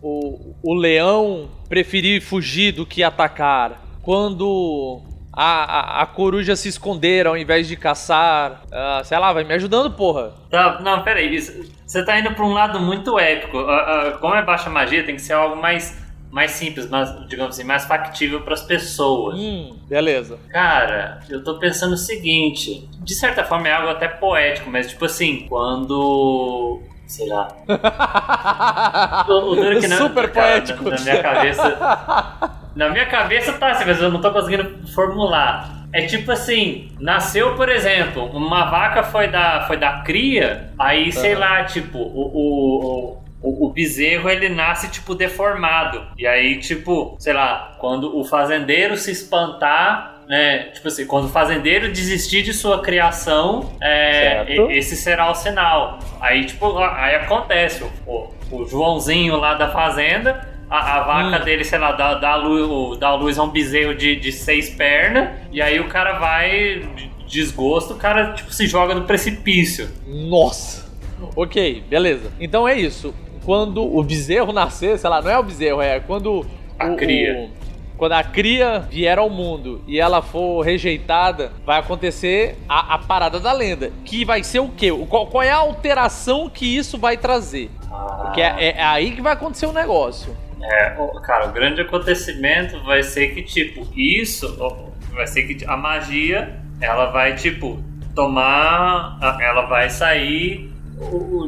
o, 0.00 0.54
o 0.62 0.74
leão 0.74 1.50
preferir 1.68 2.22
fugir 2.22 2.70
do 2.70 2.86
que 2.86 3.02
atacar. 3.02 3.84
Quando 4.00 5.02
a, 5.36 5.98
a, 5.98 6.02
a, 6.02 6.06
coruja 6.06 6.56
se 6.56 6.66
esconder 6.66 7.26
ao 7.26 7.36
invés 7.36 7.68
de 7.68 7.76
caçar. 7.76 8.62
Uh, 8.66 9.04
sei 9.04 9.18
lá, 9.18 9.34
vai 9.34 9.44
me 9.44 9.52
ajudando, 9.52 9.92
porra. 9.92 10.32
Tá, 10.50 10.80
não, 10.80 11.02
peraí. 11.02 11.38
Você 11.38 12.02
tá 12.04 12.18
indo 12.18 12.32
pra 12.34 12.44
um 12.44 12.54
lado 12.54 12.80
muito 12.80 13.18
épico. 13.18 13.58
Uh, 13.58 14.14
uh, 14.14 14.18
como 14.18 14.34
é 14.34 14.42
baixa 14.42 14.70
magia, 14.70 15.04
tem 15.04 15.14
que 15.14 15.20
ser 15.20 15.34
algo 15.34 15.54
mais, 15.54 16.02
mais 16.30 16.52
simples, 16.52 16.88
mais, 16.88 17.10
digamos 17.28 17.54
assim, 17.54 17.66
mais 17.66 17.84
factível 17.84 18.40
para 18.40 18.54
as 18.54 18.62
pessoas. 18.62 19.38
Hum, 19.38 19.76
beleza. 19.86 20.38
Cara, 20.48 21.20
eu 21.28 21.44
tô 21.44 21.58
pensando 21.58 21.92
o 21.92 21.98
seguinte. 21.98 22.88
De 23.02 23.14
certa 23.14 23.44
forma 23.44 23.68
é 23.68 23.72
algo 23.72 23.90
até 23.90 24.08
poético, 24.08 24.70
mas 24.70 24.88
tipo 24.88 25.04
assim, 25.04 25.46
quando 25.50 26.80
sei 27.06 27.28
lá. 27.28 27.48
o, 29.28 29.32
o 29.32 29.54
duro 29.54 29.80
que 29.80 29.86
não, 29.86 29.98
Super 29.98 30.32
cara, 30.32 30.52
poético. 30.52 30.84
Na, 30.84 30.96
na, 30.96 31.02
minha 31.02 31.22
cabeça. 31.22 32.52
Na 32.76 32.90
minha 32.90 33.06
cabeça 33.06 33.54
tá 33.54 33.70
assim, 33.70 33.84
mas 33.86 34.00
eu 34.02 34.10
não 34.10 34.20
tô 34.20 34.30
conseguindo 34.30 34.86
formular. 34.88 35.86
É 35.94 36.04
tipo 36.04 36.30
assim, 36.30 36.92
nasceu, 37.00 37.54
por 37.54 37.70
exemplo, 37.70 38.26
uma 38.26 38.66
vaca 38.66 39.02
foi 39.02 39.28
da, 39.28 39.62
foi 39.66 39.78
da 39.78 40.02
cria, 40.02 40.70
aí, 40.78 41.10
sei 41.10 41.32
uhum. 41.32 41.40
lá, 41.40 41.64
tipo, 41.64 41.96
o, 41.96 42.26
o, 42.34 43.22
o, 43.40 43.66
o, 43.66 43.72
bezerro 43.72 44.28
ele 44.28 44.50
nasce 44.50 44.90
tipo 44.90 45.14
deformado. 45.14 46.02
E 46.18 46.26
aí, 46.26 46.58
tipo, 46.58 47.16
sei 47.18 47.32
lá, 47.32 47.76
quando 47.78 48.14
o 48.14 48.22
fazendeiro 48.24 48.94
se 48.98 49.10
espantar, 49.10 50.16
né? 50.28 50.64
Tipo 50.74 50.88
assim, 50.88 51.06
quando 51.06 51.26
o 51.26 51.30
fazendeiro 51.30 51.90
desistir 51.90 52.42
de 52.42 52.52
sua 52.52 52.82
criação, 52.82 53.72
é, 53.80 54.44
esse 54.70 54.96
será 54.96 55.30
o 55.30 55.34
sinal. 55.34 55.98
Aí, 56.20 56.44
tipo, 56.44 56.76
aí 56.78 57.14
acontece. 57.14 57.82
O, 58.06 58.34
o 58.50 58.66
Joãozinho 58.66 59.36
lá 59.36 59.54
da 59.54 59.70
fazenda 59.70 60.55
a, 60.68 60.96
a 60.96 61.02
vaca 61.02 61.42
hum. 61.42 61.44
dele, 61.44 61.64
sei 61.64 61.78
lá, 61.78 61.92
dá, 61.92 62.14
dá, 62.14 62.36
luz, 62.36 62.98
dá 62.98 63.14
luz 63.14 63.38
a 63.38 63.42
um 63.42 63.50
bezerro 63.50 63.94
de, 63.94 64.16
de 64.16 64.32
seis 64.32 64.70
pernas, 64.70 65.30
e 65.52 65.62
aí 65.62 65.78
o 65.80 65.88
cara 65.88 66.18
vai, 66.18 66.80
de 66.94 67.10
desgosto, 67.26 67.94
o 67.94 67.96
cara 67.96 68.32
tipo, 68.34 68.52
se 68.52 68.66
joga 68.66 68.94
no 68.94 69.02
precipício. 69.02 69.88
Nossa! 70.06 70.86
Ok, 71.34 71.82
beleza. 71.88 72.30
Então 72.38 72.68
é 72.68 72.78
isso. 72.78 73.14
Quando 73.44 73.82
o 73.82 74.02
bezerro 74.02 74.52
nascer, 74.52 74.98
sei 74.98 75.08
lá, 75.08 75.22
não 75.22 75.30
é 75.30 75.38
o 75.38 75.42
bezerro, 75.42 75.80
é 75.80 76.00
quando. 76.00 76.44
A 76.78 76.88
o, 76.88 76.96
cria. 76.96 77.50
O, 77.62 77.66
quando 77.96 78.12
a 78.12 78.22
cria 78.22 78.80
vier 78.80 79.18
ao 79.18 79.30
mundo 79.30 79.82
e 79.86 79.98
ela 79.98 80.20
for 80.20 80.60
rejeitada, 80.62 81.52
vai 81.64 81.78
acontecer 81.78 82.56
a, 82.68 82.94
a 82.94 82.98
parada 82.98 83.40
da 83.40 83.52
lenda. 83.52 83.90
Que 84.04 84.24
vai 84.24 84.42
ser 84.42 84.58
o 84.58 84.68
quê? 84.68 84.90
O, 84.90 85.06
qual, 85.06 85.26
qual, 85.28 85.42
é 85.42 85.50
a 85.50 85.56
alteração 85.56 86.50
que 86.50 86.76
isso 86.76 86.98
vai 86.98 87.16
trazer? 87.16 87.70
Porque 88.22 88.42
é, 88.42 88.76
é 88.76 88.82
aí 88.82 89.12
que 89.12 89.22
vai 89.22 89.32
acontecer 89.32 89.66
o 89.66 89.72
negócio. 89.72 90.36
É, 90.62 90.96
cara, 91.22 91.46
o 91.46 91.52
grande 91.52 91.80
acontecimento 91.80 92.82
vai 92.82 93.02
ser 93.02 93.28
que, 93.34 93.42
tipo, 93.42 93.86
isso 93.94 94.56
vai 95.12 95.26
ser 95.26 95.42
que 95.42 95.64
a 95.64 95.76
magia 95.76 96.60
ela 96.80 97.06
vai, 97.10 97.34
tipo, 97.34 97.82
tomar. 98.14 99.18
Ela 99.40 99.62
vai 99.66 99.90
sair 99.90 100.72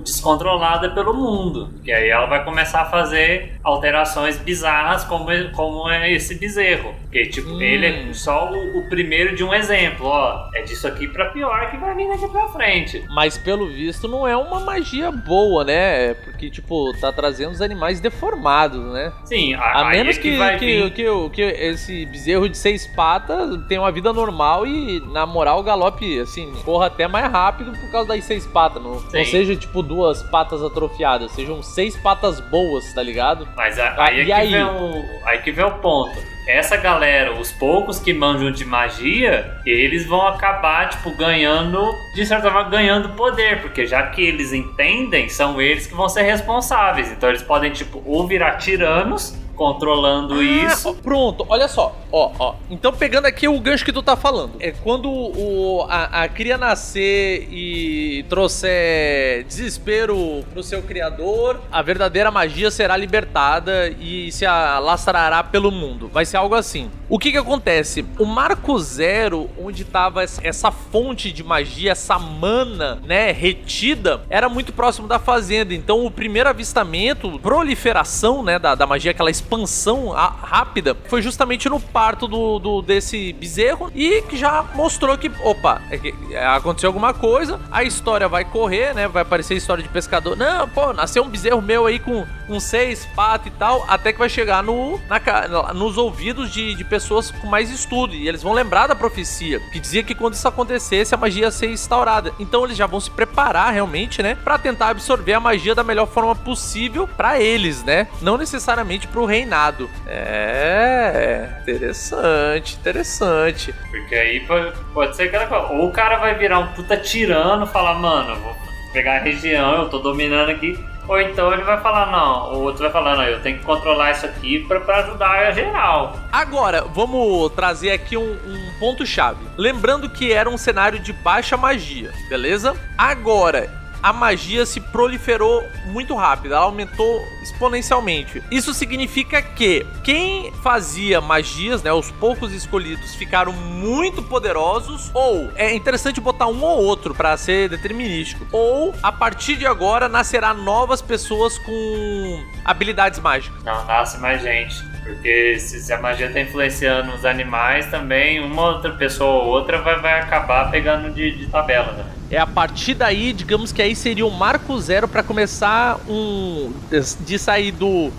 descontrolada 0.02 0.90
pelo 0.90 1.14
mundo. 1.14 1.70
Que 1.82 1.92
aí 1.92 2.08
ela 2.08 2.26
vai 2.26 2.44
começar 2.44 2.82
a 2.82 2.84
fazer 2.86 3.58
alterações 3.64 4.38
bizarras 4.38 5.04
como, 5.04 5.26
como 5.54 5.88
é 5.88 6.12
esse 6.12 6.34
bezerro. 6.34 6.94
Porque, 7.02 7.26
tipo, 7.26 7.50
hum. 7.50 7.62
ele 7.62 7.86
é 7.86 8.12
só 8.12 8.50
o, 8.50 8.78
o, 8.78 8.88
primeiro 8.88 9.34
de 9.34 9.42
um 9.42 9.54
exemplo, 9.54 10.06
ó. 10.06 10.48
É 10.54 10.62
disso 10.62 10.86
aqui 10.86 11.08
pra 11.08 11.26
pior 11.30 11.70
que 11.70 11.76
vai 11.78 11.94
vir 11.94 12.08
daqui 12.08 12.28
pra 12.28 12.48
frente. 12.48 13.04
Mas 13.08 13.38
pelo 13.38 13.68
visto 13.68 14.06
não 14.06 14.26
é 14.26 14.36
uma 14.36 14.60
magia 14.60 15.10
boa, 15.10 15.64
né? 15.64 16.14
Porque, 16.14 16.50
tipo, 16.50 16.92
tá 17.00 17.10
trazendo 17.12 17.52
os 17.52 17.62
animais 17.62 18.00
deformados, 18.00 18.84
né? 18.92 19.12
Sim, 19.24 19.54
a, 19.54 19.80
a 19.80 19.84
menos 19.90 20.18
é 20.18 20.20
que, 20.20 20.30
que, 20.30 20.58
que, 20.58 20.90
que, 20.90 21.30
que, 21.30 21.42
esse 21.42 22.04
bezerro 22.06 22.48
de 22.48 22.56
seis 22.56 22.86
patas 22.86 23.58
tenha 23.66 23.80
uma 23.80 23.92
vida 23.92 24.12
normal 24.12 24.66
e, 24.66 25.00
na 25.12 25.24
moral, 25.24 25.60
o 25.60 25.62
galope, 25.62 26.20
assim, 26.20 26.52
corra 26.64 26.86
até 26.86 27.08
mais 27.08 27.30
rápido 27.30 27.72
por 27.72 27.90
causa 27.90 28.08
das 28.08 28.24
seis 28.24 28.46
patas. 28.46 28.82
Não, 28.82 29.00
não 29.00 29.24
seja, 29.38 29.56
tipo, 29.56 29.82
duas 29.82 30.22
patas 30.22 30.62
atrofiadas, 30.62 31.30
sejam 31.32 31.62
seis 31.62 31.96
patas 31.96 32.40
boas, 32.40 32.92
tá 32.92 33.02
ligado? 33.02 33.48
Mas 33.56 33.78
a, 33.78 33.94
aí, 34.02 34.20
é 34.20 34.24
que 34.24 34.32
aí? 34.32 34.50
Vem 34.50 34.64
o, 34.64 35.04
aí 35.24 35.38
que 35.42 35.52
vem 35.52 35.64
o 35.64 35.78
ponto 35.78 36.18
essa 36.48 36.78
galera, 36.78 37.34
os 37.34 37.52
poucos 37.52 37.98
que 37.98 38.14
manjam 38.14 38.50
de 38.50 38.64
magia, 38.64 39.60
eles 39.66 40.06
vão 40.06 40.26
acabar, 40.26 40.88
tipo, 40.88 41.14
ganhando, 41.14 41.78
de 42.14 42.24
certa 42.24 42.50
forma, 42.50 42.70
ganhando 42.70 43.10
poder, 43.10 43.60
porque 43.60 43.84
já 43.84 44.06
que 44.06 44.22
eles 44.22 44.54
entendem, 44.54 45.28
são 45.28 45.60
eles 45.60 45.86
que 45.86 45.94
vão 45.94 46.08
ser 46.08 46.22
responsáveis. 46.22 47.12
Então 47.12 47.28
eles 47.28 47.42
podem, 47.42 47.70
tipo, 47.70 48.02
ou 48.06 48.26
virar 48.26 48.56
tiranos, 48.56 49.36
controlando 49.58 50.34
ah, 50.34 50.42
isso. 50.42 50.94
Pronto, 50.94 51.44
olha 51.48 51.66
só. 51.66 51.94
Ó, 52.12 52.30
ó. 52.38 52.54
Então, 52.70 52.92
pegando 52.92 53.26
aqui 53.26 53.48
o 53.48 53.60
gancho 53.60 53.84
que 53.84 53.92
tu 53.92 54.02
tá 54.02 54.16
falando. 54.16 54.52
É 54.60 54.70
quando 54.70 55.10
o, 55.10 55.84
a, 55.90 56.22
a 56.22 56.28
cria 56.28 56.56
nascer 56.56 57.48
e 57.50 58.24
trouxer 58.28 59.44
desespero 59.44 60.44
pro 60.52 60.62
seu 60.62 60.80
criador, 60.82 61.60
a 61.70 61.82
verdadeira 61.82 62.30
magia 62.30 62.70
será 62.70 62.96
libertada 62.96 63.88
e 64.00 64.30
se 64.30 64.46
alastrará 64.46 65.42
pelo 65.42 65.72
mundo. 65.72 66.08
Vai 66.12 66.24
ser 66.24 66.36
algo 66.36 66.54
assim. 66.54 66.88
O 67.08 67.18
que 67.18 67.32
que 67.32 67.38
acontece? 67.38 68.04
O 68.18 68.24
Marco 68.24 68.78
Zero, 68.78 69.50
onde 69.58 69.84
tava 69.84 70.22
essa 70.22 70.70
fonte 70.70 71.32
de 71.32 71.42
magia, 71.42 71.92
essa 71.92 72.18
mana, 72.18 73.00
né, 73.04 73.32
retida, 73.32 74.20
era 74.28 74.48
muito 74.48 74.72
próximo 74.72 75.08
da 75.08 75.18
fazenda. 75.18 75.74
Então, 75.74 76.04
o 76.04 76.10
primeiro 76.10 76.48
avistamento, 76.48 77.38
proliferação, 77.40 78.42
né, 78.42 78.58
da, 78.58 78.74
da 78.74 78.86
magia, 78.86 79.10
aquela 79.10 79.30
expansão 79.48 80.10
rápida, 80.10 80.94
foi 81.08 81.22
justamente 81.22 81.68
no 81.68 81.80
parto 81.80 82.28
do, 82.28 82.58
do 82.58 82.82
desse 82.82 83.32
bezerro 83.32 83.90
e 83.94 84.20
que 84.22 84.36
já 84.36 84.62
mostrou 84.74 85.16
que, 85.16 85.30
opa, 85.42 85.80
é 85.90 85.98
que 85.98 86.14
aconteceu 86.36 86.88
alguma 86.88 87.14
coisa, 87.14 87.58
a 87.70 87.82
história 87.82 88.28
vai 88.28 88.44
correr, 88.44 88.94
né? 88.94 89.08
Vai 89.08 89.22
aparecer 89.22 89.56
história 89.56 89.82
de 89.82 89.88
pescador. 89.88 90.36
Não, 90.36 90.68
pô, 90.68 90.92
nasceu 90.92 91.22
um 91.22 91.28
bezerro 91.28 91.62
meu 91.62 91.86
aí 91.86 91.98
com, 91.98 92.26
com 92.46 92.60
seis 92.60 93.06
patas 93.16 93.46
e 93.46 93.50
tal, 93.50 93.84
até 93.88 94.12
que 94.12 94.18
vai 94.18 94.28
chegar 94.28 94.62
no, 94.62 95.00
na, 95.08 95.72
nos 95.72 95.96
ouvidos 95.96 96.52
de, 96.52 96.74
de 96.74 96.84
pessoas 96.84 97.30
com 97.30 97.46
mais 97.46 97.70
estudo 97.70 98.14
e 98.14 98.28
eles 98.28 98.42
vão 98.42 98.52
lembrar 98.52 98.86
da 98.86 98.94
profecia 98.94 99.60
que 99.72 99.80
dizia 99.80 100.02
que 100.02 100.14
quando 100.14 100.34
isso 100.34 100.46
acontecesse 100.46 101.14
a 101.14 101.18
magia 101.18 101.44
ia 101.44 101.50
ser 101.50 101.70
instaurada. 101.70 102.32
Então 102.38 102.64
eles 102.64 102.76
já 102.76 102.86
vão 102.86 103.00
se 103.00 103.10
preparar 103.10 103.72
realmente, 103.72 104.22
né, 104.22 104.34
para 104.34 104.58
tentar 104.58 104.88
absorver 104.88 105.32
a 105.32 105.40
magia 105.40 105.74
da 105.74 105.84
melhor 105.84 106.06
forma 106.06 106.34
possível 106.34 107.08
para 107.08 107.40
eles, 107.40 107.82
né? 107.82 108.08
Não 108.20 108.36
necessariamente 108.36 109.06
pro 109.06 109.24
rei 109.24 109.37
reinado. 109.38 109.88
É, 110.06 111.48
interessante, 111.62 112.76
interessante. 112.76 113.72
Porque 113.90 114.14
aí 114.14 114.40
pode, 114.40 114.76
pode 114.92 115.16
ser 115.16 115.24
aquela 115.24 115.46
coisa. 115.46 115.66
Ou 115.66 115.88
o 115.88 115.92
cara 115.92 116.16
vai 116.16 116.34
virar 116.34 116.58
um 116.58 116.68
puta 116.68 116.96
tirano, 116.96 117.66
falar, 117.66 117.94
mano, 117.94 118.36
vou 118.36 118.56
pegar 118.92 119.16
a 119.16 119.20
região, 119.20 119.82
eu 119.82 119.88
tô 119.88 119.98
dominando 119.98 120.50
aqui. 120.50 120.78
Ou 121.06 121.18
então 121.18 121.50
ele 121.54 121.62
vai 121.62 121.80
falar, 121.80 122.12
não, 122.12 122.52
o 122.52 122.62
outro 122.64 122.82
vai 122.82 122.92
falar, 122.92 123.16
não, 123.16 123.24
eu 123.24 123.40
tenho 123.40 123.58
que 123.58 123.64
controlar 123.64 124.10
isso 124.10 124.26
aqui 124.26 124.58
pra, 124.68 124.78
pra 124.78 124.98
ajudar 124.98 125.48
a 125.48 125.50
geral. 125.52 126.18
Agora, 126.30 126.82
vamos 126.82 127.50
trazer 127.52 127.92
aqui 127.92 128.14
um, 128.14 128.32
um 128.32 128.72
ponto-chave. 128.78 129.38
Lembrando 129.56 130.10
que 130.10 130.30
era 130.30 130.50
um 130.50 130.58
cenário 130.58 130.98
de 130.98 131.14
baixa 131.14 131.56
magia, 131.56 132.12
beleza? 132.28 132.76
Agora, 132.98 133.70
a 134.02 134.12
magia 134.12 134.64
se 134.64 134.80
proliferou 134.80 135.64
muito 135.86 136.14
rápido, 136.14 136.54
ela 136.54 136.64
aumentou 136.64 137.22
exponencialmente. 137.42 138.42
Isso 138.50 138.72
significa 138.74 139.40
que 139.42 139.86
quem 140.04 140.52
fazia 140.62 141.20
magias, 141.20 141.82
né, 141.82 141.92
os 141.92 142.10
poucos 142.10 142.52
escolhidos 142.52 143.14
ficaram 143.14 143.52
muito 143.52 144.22
poderosos, 144.22 145.10
ou 145.14 145.50
é 145.56 145.74
interessante 145.74 146.20
botar 146.20 146.46
um 146.46 146.62
ou 146.62 146.84
outro 146.84 147.14
para 147.14 147.36
ser 147.36 147.68
determinístico, 147.68 148.46
ou 148.52 148.94
a 149.02 149.10
partir 149.10 149.56
de 149.56 149.66
agora 149.66 150.08
nascerá 150.08 150.54
novas 150.54 151.02
pessoas 151.02 151.58
com 151.58 152.44
habilidades 152.64 153.18
mágicas. 153.20 153.62
Não, 153.64 153.84
nasce 153.84 154.18
mais 154.18 154.42
gente. 154.42 154.76
Porque 155.08 155.58
se 155.58 155.90
a 155.90 155.98
magia 155.98 156.26
está 156.26 156.38
influenciando 156.38 157.14
os 157.14 157.24
animais 157.24 157.86
também, 157.86 158.40
uma 158.40 158.74
outra 158.74 158.92
pessoa 158.92 159.42
ou 159.42 159.48
outra 159.48 159.80
vai, 159.80 159.98
vai 160.00 160.20
acabar 160.20 160.70
pegando 160.70 161.10
de, 161.10 161.30
de 161.30 161.46
tabela, 161.46 161.92
né? 161.92 162.04
É 162.30 162.38
a 162.38 162.46
partir 162.46 162.94
daí, 162.94 163.32
digamos 163.32 163.72
que 163.72 163.80
aí 163.80 163.96
seria 163.96 164.26
um 164.26 164.30
marco 164.30 164.78
zero 164.78 165.08
para 165.08 165.22
começar 165.22 165.98
um. 166.08 166.72
de 167.20 167.38
sair 167.38 167.72
do 167.72 168.10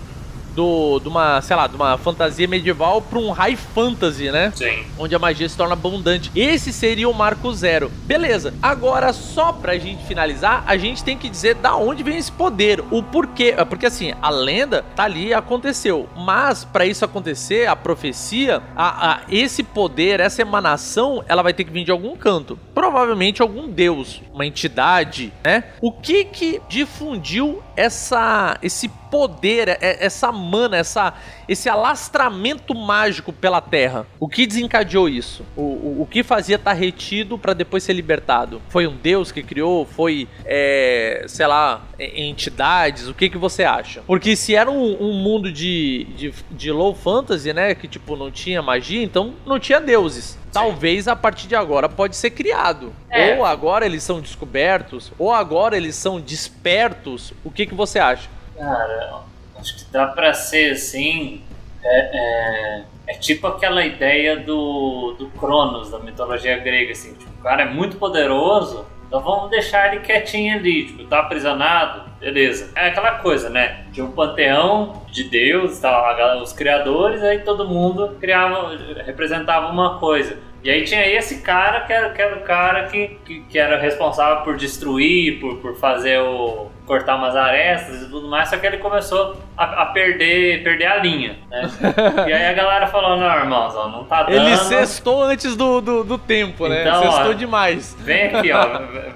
do, 0.54 1.00
de 1.00 1.08
uma, 1.08 1.40
sei 1.40 1.56
lá, 1.56 1.66
de 1.66 1.76
uma 1.76 1.96
fantasia 1.98 2.46
medieval 2.46 3.00
para 3.02 3.18
um 3.18 3.30
high 3.30 3.56
fantasy, 3.56 4.30
né? 4.30 4.52
Sim. 4.54 4.84
Onde 4.98 5.14
a 5.14 5.18
magia 5.18 5.48
se 5.48 5.56
torna 5.56 5.74
abundante. 5.74 6.30
Esse 6.34 6.72
seria 6.72 7.08
o 7.08 7.14
marco 7.14 7.52
zero. 7.52 7.90
Beleza. 8.04 8.54
Agora, 8.62 9.12
só 9.12 9.52
pra 9.52 9.78
gente 9.78 10.04
finalizar, 10.04 10.64
a 10.66 10.76
gente 10.76 11.02
tem 11.04 11.16
que 11.16 11.28
dizer 11.28 11.54
da 11.56 11.76
onde 11.76 12.02
vem 12.02 12.16
esse 12.16 12.32
poder, 12.32 12.82
o 12.90 13.02
porquê. 13.02 13.54
É 13.56 13.64
porque 13.64 13.86
assim, 13.86 14.14
a 14.20 14.30
lenda 14.30 14.84
tá 14.94 15.04
ali 15.04 15.32
aconteceu. 15.32 16.08
Mas 16.16 16.64
para 16.64 16.86
isso 16.86 17.04
acontecer, 17.04 17.68
a 17.68 17.76
profecia, 17.76 18.62
a, 18.76 19.12
a, 19.12 19.20
esse 19.28 19.62
poder, 19.62 20.20
essa 20.20 20.42
emanação, 20.42 21.24
ela 21.28 21.42
vai 21.42 21.52
ter 21.52 21.64
que 21.64 21.72
vir 21.72 21.84
de 21.84 21.90
algum 21.90 22.16
canto. 22.16 22.58
Provavelmente 22.74 23.42
algum 23.42 23.68
deus, 23.68 24.22
uma 24.32 24.46
entidade, 24.46 25.32
né? 25.44 25.64
O 25.80 25.92
que 25.92 26.24
que 26.24 26.60
difundiu 26.68 27.62
essa 27.76 28.58
esse 28.62 28.88
poder, 28.88 29.68
é, 29.68 30.04
essa 30.04 30.30
mana, 30.40 30.76
essa, 30.76 31.14
esse 31.48 31.68
alastramento 31.68 32.74
mágico 32.74 33.32
pela 33.32 33.60
Terra. 33.60 34.06
O 34.18 34.28
que 34.28 34.46
desencadeou 34.46 35.08
isso? 35.08 35.44
O, 35.56 35.62
o, 35.62 36.02
o 36.02 36.06
que 36.06 36.22
fazia 36.22 36.56
estar 36.56 36.72
retido 36.72 37.38
para 37.38 37.52
depois 37.52 37.82
ser 37.82 37.92
libertado? 37.92 38.60
Foi 38.68 38.86
um 38.86 38.96
deus 38.96 39.30
que 39.30 39.42
criou? 39.42 39.84
Foi, 39.84 40.26
é, 40.44 41.24
sei 41.28 41.46
lá, 41.46 41.82
entidades? 41.98 43.08
O 43.08 43.14
que, 43.14 43.28
que 43.28 43.38
você 43.38 43.64
acha? 43.64 44.02
Porque 44.06 44.34
se 44.34 44.54
era 44.54 44.70
um, 44.70 44.96
um 45.00 45.12
mundo 45.12 45.52
de, 45.52 46.06
de, 46.16 46.34
de 46.50 46.72
low 46.72 46.94
fantasy, 46.94 47.52
né, 47.52 47.74
que 47.74 47.86
tipo 47.86 48.16
não 48.16 48.30
tinha 48.30 48.62
magia, 48.62 49.02
então 49.02 49.34
não 49.46 49.58
tinha 49.58 49.80
deuses 49.80 50.40
talvez 50.52 51.08
a 51.08 51.16
partir 51.16 51.46
de 51.46 51.54
agora 51.54 51.88
pode 51.88 52.16
ser 52.16 52.30
criado. 52.30 52.92
É. 53.08 53.36
Ou 53.36 53.44
agora 53.44 53.86
eles 53.86 54.02
são 54.02 54.20
descobertos, 54.20 55.12
ou 55.18 55.32
agora 55.32 55.76
eles 55.76 55.94
são 55.94 56.20
despertos. 56.20 57.32
O 57.44 57.50
que, 57.50 57.66
que 57.66 57.74
você 57.74 57.98
acha? 57.98 58.28
Cara, 58.56 59.22
acho 59.60 59.76
que 59.76 59.92
dá 59.92 60.06
pra 60.06 60.32
ser 60.32 60.72
assim. 60.72 61.42
É, 61.82 61.98
é, 62.12 62.84
é, 63.06 63.14
tipo 63.14 63.46
aquela 63.46 63.84
ideia 63.84 64.36
do, 64.36 65.14
do 65.18 65.28
Cronos, 65.38 65.90
da 65.90 65.98
mitologia 65.98 66.58
grega, 66.58 66.92
assim, 66.92 67.14
tipo, 67.14 67.30
o 67.40 67.42
cara 67.42 67.62
é 67.62 67.64
muito 67.64 67.96
poderoso, 67.96 68.84
então 69.06 69.20
vamos 69.20 69.50
deixar 69.50 69.92
ele 69.92 70.04
quietinho 70.04 70.56
ali, 70.56 70.86
tipo, 70.86 71.04
tá 71.04 71.20
aprisionado, 71.20 72.10
beleza. 72.20 72.70
É 72.76 72.88
aquela 72.88 73.12
coisa, 73.18 73.48
né? 73.48 73.86
De 73.90 74.02
um 74.02 74.12
panteão 74.12 75.02
de 75.10 75.24
Deus, 75.24 75.78
tá, 75.78 76.38
os 76.42 76.52
criadores, 76.52 77.22
aí 77.22 77.40
todo 77.40 77.66
mundo 77.66 78.16
criava, 78.20 78.76
representava 79.04 79.72
uma 79.72 79.98
coisa. 79.98 80.38
E 80.62 80.70
aí 80.70 80.84
tinha 80.84 81.06
esse 81.06 81.40
cara 81.40 81.80
que 81.80 81.92
era, 81.92 82.10
que 82.10 82.20
era 82.20 82.36
o 82.36 82.40
cara 82.42 82.84
que, 82.88 83.16
que, 83.24 83.40
que 83.40 83.58
era 83.58 83.80
responsável 83.80 84.44
por 84.44 84.56
destruir, 84.56 85.40
por, 85.40 85.56
por 85.56 85.76
fazer 85.76 86.20
o. 86.20 86.70
cortar 86.86 87.16
umas 87.16 87.34
arestas 87.34 88.02
e 88.02 88.10
tudo 88.10 88.28
mais, 88.28 88.50
só 88.50 88.58
que 88.58 88.66
ele 88.66 88.76
começou 88.76 89.36
a, 89.56 89.82
a 89.82 89.86
perder, 89.86 90.62
perder 90.62 90.86
a 90.86 90.96
linha, 90.96 91.38
né? 91.50 91.62
e 92.28 92.32
aí 92.32 92.46
a 92.46 92.52
galera 92.52 92.86
falou, 92.88 93.16
não, 93.16 93.36
irmãos, 93.38 93.74
ó, 93.74 93.88
não 93.88 94.04
tá 94.04 94.24
dando. 94.24 94.34
Ele 94.34 94.56
cestou 94.56 95.22
antes 95.22 95.56
do, 95.56 95.80
do, 95.80 96.04
do 96.04 96.18
tempo, 96.18 96.68
né? 96.68 96.82
Então, 96.82 97.02
cestou 97.04 97.30
ó, 97.30 97.32
demais. 97.32 97.96
Vem 98.00 98.26
aqui, 98.26 98.52
ó, 98.52 98.66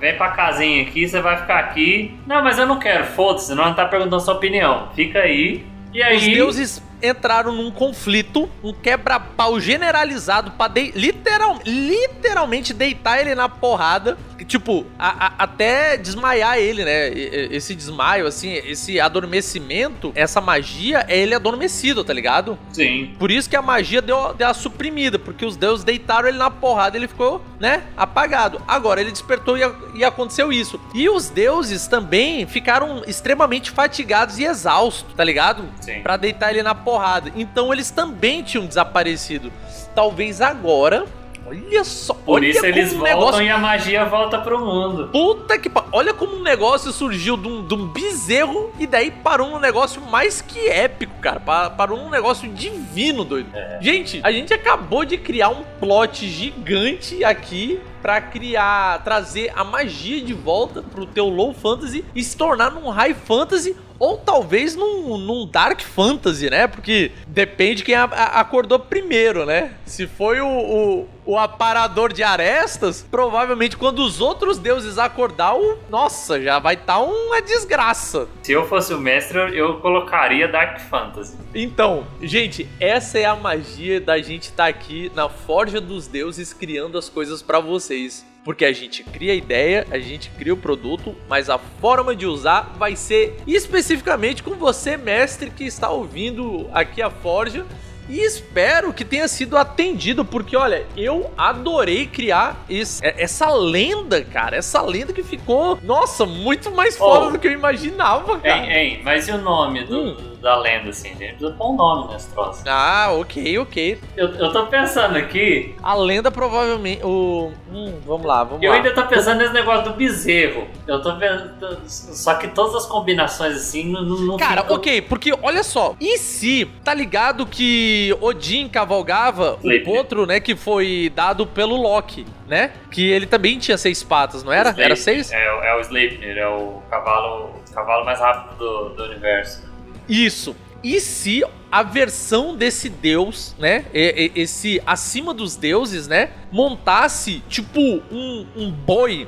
vem 0.00 0.16
pra 0.16 0.30
casinha 0.30 0.82
aqui, 0.82 1.06
você 1.06 1.20
vai 1.20 1.36
ficar 1.36 1.58
aqui. 1.58 2.16
Não, 2.26 2.42
mas 2.42 2.58
eu 2.58 2.66
não 2.66 2.78
quero, 2.78 3.04
foda-se, 3.04 3.54
não 3.54 3.74
tá 3.74 3.84
perguntando 3.84 4.20
sua 4.20 4.34
opinião. 4.34 4.88
Fica 4.94 5.18
aí. 5.18 5.64
E 5.92 6.02
aí. 6.02 6.16
Os 6.16 6.22
deuses 6.22 6.83
entraram 7.02 7.52
num 7.52 7.70
conflito, 7.70 8.48
um 8.62 8.72
quebra-pau 8.72 9.60
generalizado 9.60 10.52
pra 10.52 10.68
de, 10.68 10.92
literal, 10.92 11.60
literalmente 11.64 12.72
deitar 12.72 13.20
ele 13.20 13.34
na 13.34 13.48
porrada. 13.48 14.16
Tipo, 14.46 14.84
a, 14.98 15.26
a, 15.26 15.44
até 15.44 15.96
desmaiar 15.96 16.58
ele, 16.58 16.84
né? 16.84 17.08
Esse 17.10 17.74
desmaio, 17.74 18.26
assim, 18.26 18.52
esse 18.52 19.00
adormecimento, 19.00 20.12
essa 20.14 20.40
magia 20.40 21.04
é 21.08 21.18
ele 21.18 21.34
adormecido, 21.34 22.04
tá 22.04 22.12
ligado? 22.12 22.58
Sim. 22.72 23.14
Por 23.18 23.30
isso 23.30 23.48
que 23.48 23.56
a 23.56 23.62
magia 23.62 24.02
deu, 24.02 24.34
deu 24.34 24.48
a 24.48 24.54
suprimida, 24.54 25.18
porque 25.18 25.46
os 25.46 25.56
deuses 25.56 25.84
deitaram 25.84 26.28
ele 26.28 26.38
na 26.38 26.50
porrada 26.50 26.96
e 26.96 27.00
ele 27.00 27.08
ficou, 27.08 27.42
né, 27.64 27.82
apagado. 27.96 28.60
Agora 28.68 29.00
ele 29.00 29.10
despertou 29.10 29.56
e, 29.56 29.62
e 29.94 30.04
aconteceu 30.04 30.52
isso. 30.52 30.78
E 30.92 31.08
os 31.08 31.30
deuses 31.30 31.86
também 31.86 32.46
ficaram 32.46 33.02
extremamente 33.06 33.70
fatigados 33.70 34.38
e 34.38 34.44
exaustos, 34.44 35.14
tá 35.14 35.24
ligado? 35.24 35.64
Sim. 35.80 36.02
Pra 36.02 36.18
deitar 36.18 36.50
ele 36.50 36.62
na 36.62 36.74
porrada. 36.74 37.32
Então 37.34 37.72
eles 37.72 37.90
também 37.90 38.42
tinham 38.42 38.66
desaparecido. 38.66 39.50
Talvez 39.94 40.42
agora 40.42 41.06
Olha 41.46 41.84
só. 41.84 42.14
Por 42.14 42.36
olha 42.36 42.48
isso 42.48 42.64
eles 42.64 42.92
voltam 42.92 43.14
negócio... 43.14 43.42
e 43.42 43.48
a 43.50 43.58
magia 43.58 44.04
volta 44.04 44.38
pro 44.38 44.58
mundo. 44.58 45.08
Puta 45.12 45.58
que 45.58 45.68
Olha 45.92 46.12
como 46.12 46.36
um 46.36 46.42
negócio 46.42 46.90
surgiu 46.92 47.36
de 47.36 47.46
um, 47.46 47.66
de 47.66 47.74
um 47.74 47.86
bezerro 47.86 48.72
e 48.78 48.86
daí 48.86 49.10
parou 49.10 49.50
num 49.50 49.60
negócio 49.60 50.00
mais 50.02 50.40
que 50.40 50.68
épico, 50.68 51.14
cara. 51.20 51.38
Parou 51.70 51.98
num 51.98 52.10
negócio 52.10 52.48
divino, 52.48 53.24
doido. 53.24 53.48
É. 53.54 53.78
Gente, 53.80 54.20
a 54.22 54.32
gente 54.32 54.52
acabou 54.52 55.04
de 55.04 55.16
criar 55.16 55.50
um 55.50 55.62
plot 55.78 56.28
gigante 56.28 57.22
aqui 57.22 57.80
para 58.02 58.20
criar, 58.20 59.02
trazer 59.02 59.52
a 59.54 59.64
magia 59.64 60.20
de 60.20 60.34
volta 60.34 60.82
pro 60.82 61.06
teu 61.06 61.28
low 61.28 61.54
fantasy 61.54 62.04
e 62.14 62.22
se 62.22 62.36
tornar 62.36 62.70
num 62.70 62.90
high 62.90 63.14
fantasy 63.14 63.76
ou 63.98 64.16
talvez 64.18 64.74
num, 64.74 65.16
num 65.16 65.46
Dark 65.46 65.80
Fantasy, 65.80 66.50
né? 66.50 66.66
Porque 66.66 67.12
depende 67.26 67.82
quem 67.82 67.94
a, 67.94 68.04
a, 68.04 68.40
acordou 68.40 68.78
primeiro, 68.78 69.46
né? 69.46 69.72
Se 69.86 70.06
foi 70.06 70.40
o, 70.40 70.46
o, 70.46 71.08
o, 71.24 71.38
aparador 71.38 72.12
de 72.12 72.22
arestas, 72.22 73.06
provavelmente 73.10 73.76
quando 73.76 74.00
os 74.00 74.20
outros 74.20 74.58
deuses 74.58 74.98
acordar, 74.98 75.54
o, 75.54 75.78
nossa, 75.90 76.40
já 76.40 76.58
vai 76.58 76.74
estar 76.74 76.94
tá 76.94 77.00
uma 77.00 77.40
desgraça. 77.40 78.28
Se 78.42 78.52
eu 78.52 78.66
fosse 78.66 78.92
o 78.92 79.00
mestre, 79.00 79.56
eu 79.56 79.80
colocaria 79.80 80.48
Dark 80.48 80.80
Fantasy. 80.80 81.36
Então, 81.54 82.06
gente, 82.22 82.68
essa 82.80 83.18
é 83.18 83.24
a 83.24 83.36
magia 83.36 84.00
da 84.00 84.18
gente 84.18 84.44
estar 84.44 84.64
tá 84.64 84.68
aqui 84.68 85.10
na 85.14 85.28
Forja 85.28 85.80
dos 85.80 86.06
Deuses 86.06 86.52
criando 86.52 86.98
as 86.98 87.08
coisas 87.08 87.42
para 87.42 87.60
vocês. 87.60 88.24
Porque 88.44 88.64
a 88.64 88.72
gente 88.72 89.02
cria 89.02 89.32
a 89.32 89.36
ideia, 89.36 89.86
a 89.90 89.98
gente 89.98 90.30
cria 90.30 90.52
o 90.52 90.56
produto, 90.56 91.16
mas 91.28 91.48
a 91.48 91.58
forma 91.58 92.14
de 92.14 92.26
usar 92.26 92.74
vai 92.78 92.94
ser 92.94 93.38
especificamente 93.46 94.42
com 94.42 94.54
você, 94.54 94.96
mestre, 94.96 95.50
que 95.50 95.64
está 95.64 95.90
ouvindo 95.90 96.68
aqui 96.72 97.00
a 97.00 97.10
Forja 97.10 97.64
e 98.08 98.20
espero 98.20 98.92
que 98.92 99.04
tenha 99.04 99.26
sido 99.26 99.56
atendido, 99.56 100.24
porque 100.24 100.56
olha, 100.56 100.86
eu 100.96 101.32
adorei 101.38 102.06
criar 102.06 102.64
esse, 102.68 103.04
é, 103.04 103.22
essa 103.22 103.50
lenda, 103.50 104.22
cara. 104.22 104.56
Essa 104.56 104.82
lenda 104.82 105.12
que 105.12 105.22
ficou, 105.22 105.78
nossa, 105.82 106.26
muito 106.26 106.70
mais 106.70 106.96
foda 106.96 107.26
oh, 107.26 107.30
do 107.30 107.38
que 107.38 107.48
eu 107.48 107.52
imaginava, 107.52 108.38
cara. 108.38 108.66
Hein, 108.66 108.72
hein, 108.72 109.00
mas 109.02 109.26
e 109.26 109.32
o 109.32 109.38
nome 109.38 109.84
do, 109.84 109.98
hum. 109.98 110.33
Da 110.44 110.56
lenda, 110.56 110.90
assim? 110.90 111.08
A 111.08 111.14
gente 111.14 111.36
precisa 111.36 111.52
pôr 111.52 111.70
um 111.70 111.76
nome 111.76 112.12
nesse 112.12 112.28
troço. 112.30 112.62
Ah, 112.66 113.08
ok, 113.12 113.58
ok. 113.58 113.98
Eu, 114.14 114.28
eu 114.34 114.52
tô 114.52 114.66
pensando 114.66 115.16
aqui. 115.16 115.74
A 115.82 115.94
lenda 115.94 116.30
provavelmente. 116.30 117.02
O. 117.02 117.50
Hum, 117.72 117.98
vamos 118.04 118.26
lá, 118.26 118.44
vamos 118.44 118.62
eu 118.62 118.70
lá. 118.70 118.76
Eu 118.76 118.82
ainda 118.82 118.94
tô 118.94 119.08
pensando 119.08 119.38
nesse 119.38 119.54
negócio 119.54 119.84
do 119.84 119.96
bezerro. 119.96 120.68
Eu 120.86 121.00
tô 121.00 121.16
pensando. 121.16 121.80
Só 121.88 122.34
que 122.34 122.48
todas 122.48 122.74
as 122.74 122.86
combinações 122.86 123.56
assim 123.56 123.90
não. 123.90 124.02
não 124.02 124.36
cara, 124.36 124.60
ficam... 124.60 124.76
ok, 124.76 125.00
porque 125.00 125.32
olha 125.42 125.62
só. 125.62 125.96
E 125.98 126.18
se, 126.18 126.66
tá 126.84 126.92
ligado 126.92 127.46
que 127.46 128.14
Odin 128.20 128.68
cavalgava 128.68 129.56
Sleipnir. 129.62 129.94
o 129.94 129.96
potro, 129.96 130.26
né? 130.26 130.40
Que 130.40 130.54
foi 130.54 131.10
dado 131.14 131.46
pelo 131.46 131.74
Loki, 131.74 132.26
né? 132.46 132.72
Que 132.90 133.10
ele 133.10 133.26
também 133.26 133.58
tinha 133.58 133.78
seis 133.78 134.02
patas, 134.02 134.44
não 134.44 134.52
era? 134.52 134.68
Sleipnir. 134.68 134.84
Era 134.84 134.96
seis? 134.96 135.32
É, 135.32 135.46
é 135.46 135.74
o 135.74 135.80
Sleipnir, 135.80 136.36
é 136.36 136.46
o 136.46 136.82
cavalo, 136.90 137.54
cavalo 137.72 138.04
mais 138.04 138.20
rápido 138.20 138.58
do, 138.58 138.88
do 138.90 139.04
universo. 139.04 139.72
Isso. 140.08 140.54
E 140.82 141.00
se 141.00 141.42
a 141.72 141.82
versão 141.82 142.54
desse 142.54 142.88
deus, 142.88 143.56
né? 143.58 143.86
Esse 143.92 144.82
acima 144.86 145.32
dos 145.32 145.56
deuses, 145.56 146.06
né? 146.06 146.30
Montasse 146.52 147.42
tipo 147.48 147.80
um, 147.80 148.46
um 148.54 148.70
boi, 148.70 149.26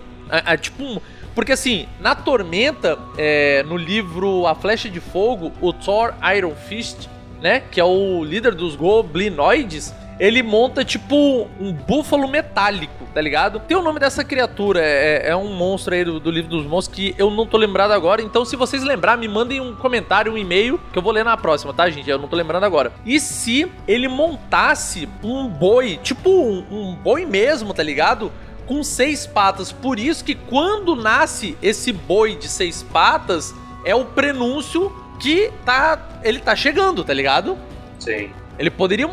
tipo 0.60 0.82
um. 0.82 1.00
Porque 1.34 1.52
assim, 1.52 1.88
na 2.00 2.14
Tormenta, 2.14 2.98
é, 3.16 3.62
no 3.62 3.76
livro 3.76 4.46
A 4.46 4.54
Flecha 4.54 4.88
de 4.88 5.00
Fogo, 5.00 5.52
o 5.60 5.72
Thor 5.72 6.14
Iron 6.36 6.54
Fist, 6.54 7.08
né? 7.40 7.60
Que 7.70 7.80
é 7.80 7.84
o 7.84 8.22
líder 8.22 8.54
dos 8.54 8.76
goblinoides. 8.76 9.94
Ele 10.18 10.42
monta 10.42 10.84
tipo 10.84 11.48
um 11.60 11.72
búfalo 11.72 12.26
metálico, 12.26 13.06
tá 13.12 13.20
ligado? 13.20 13.60
Tem 13.60 13.76
o 13.76 13.82
nome 13.82 14.00
dessa 14.00 14.24
criatura, 14.24 14.80
é, 14.82 15.28
é 15.28 15.36
um 15.36 15.54
monstro 15.54 15.94
aí 15.94 16.04
do, 16.04 16.18
do, 16.18 16.30
livro 16.30 16.50
dos 16.50 16.66
monstros 16.66 16.96
que 16.96 17.14
eu 17.18 17.30
não 17.30 17.46
tô 17.46 17.56
lembrado 17.56 17.92
agora. 17.92 18.22
Então, 18.22 18.44
se 18.44 18.56
vocês 18.56 18.82
lembrar, 18.82 19.18
me 19.18 19.28
mandem 19.28 19.60
um 19.60 19.74
comentário, 19.74 20.32
um 20.32 20.38
e-mail, 20.38 20.80
que 20.92 20.98
eu 20.98 21.02
vou 21.02 21.12
ler 21.12 21.24
na 21.24 21.36
próxima, 21.36 21.74
tá, 21.74 21.88
gente? 21.90 22.08
Eu 22.08 22.18
não 22.18 22.28
tô 22.28 22.36
lembrando 22.36 22.64
agora. 22.64 22.92
E 23.04 23.20
se 23.20 23.70
ele 23.86 24.08
montasse 24.08 25.08
um 25.22 25.48
boi, 25.48 25.98
tipo 26.02 26.30
um, 26.30 26.64
um 26.70 26.94
boi 26.94 27.26
mesmo, 27.26 27.74
tá 27.74 27.82
ligado? 27.82 28.32
Com 28.66 28.82
seis 28.82 29.26
patas. 29.26 29.70
Por 29.70 29.98
isso 29.98 30.24
que 30.24 30.34
quando 30.34 30.96
nasce 30.96 31.58
esse 31.62 31.92
boi 31.92 32.36
de 32.36 32.48
seis 32.48 32.82
patas, 32.82 33.54
é 33.84 33.94
o 33.94 34.04
prenúncio 34.04 34.90
que 35.20 35.52
tá. 35.64 36.20
Ele 36.22 36.40
tá 36.40 36.56
chegando, 36.56 37.04
tá 37.04 37.12
ligado? 37.12 37.56
Sim. 37.98 38.30
Ele 38.58 38.70
poderia 38.70 39.06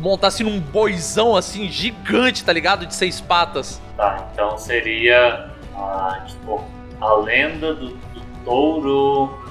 montar 0.00 0.28
assim 0.28 0.44
num 0.44 0.58
boizão 0.58 1.36
assim 1.36 1.68
gigante, 1.68 2.44
tá 2.44 2.52
ligado? 2.52 2.86
De 2.86 2.94
seis 2.94 3.20
patas. 3.20 3.80
Tá, 3.96 4.28
então 4.32 4.58
seria. 4.58 5.50
Ah, 5.74 6.24
tipo, 6.26 6.64
a 7.00 7.14
lenda 7.14 7.74
do, 7.74 7.88
do 7.88 8.20
touro. 8.44 9.49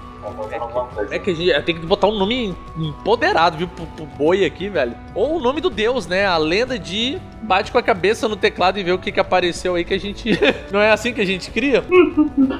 É 1.09 1.19
que 1.19 1.31
a 1.31 1.35
gente 1.35 1.61
tem 1.63 1.75
que 1.75 1.85
botar 1.85 2.07
um 2.07 2.17
nome 2.17 2.55
empoderado, 2.77 3.57
viu, 3.57 3.67
pro, 3.67 3.85
pro, 3.85 4.05
boi 4.05 4.45
aqui, 4.45 4.69
velho. 4.69 4.95
Ou 5.15 5.37
o 5.37 5.39
nome 5.39 5.61
do 5.61 5.69
deus, 5.69 6.07
né? 6.07 6.25
A 6.25 6.37
lenda 6.37 6.77
de 6.77 7.19
bate 7.41 7.71
com 7.71 7.77
a 7.77 7.83
cabeça 7.83 8.27
no 8.27 8.35
teclado 8.35 8.79
e 8.79 8.83
vê 8.83 8.91
o 8.91 8.99
que, 8.99 9.11
que 9.11 9.19
apareceu 9.19 9.75
aí 9.75 9.83
que 9.83 9.93
a 9.93 9.99
gente. 9.99 10.31
Não 10.71 10.81
é 10.81 10.91
assim 10.91 11.13
que 11.13 11.21
a 11.21 11.25
gente 11.25 11.51
cria? 11.51 11.83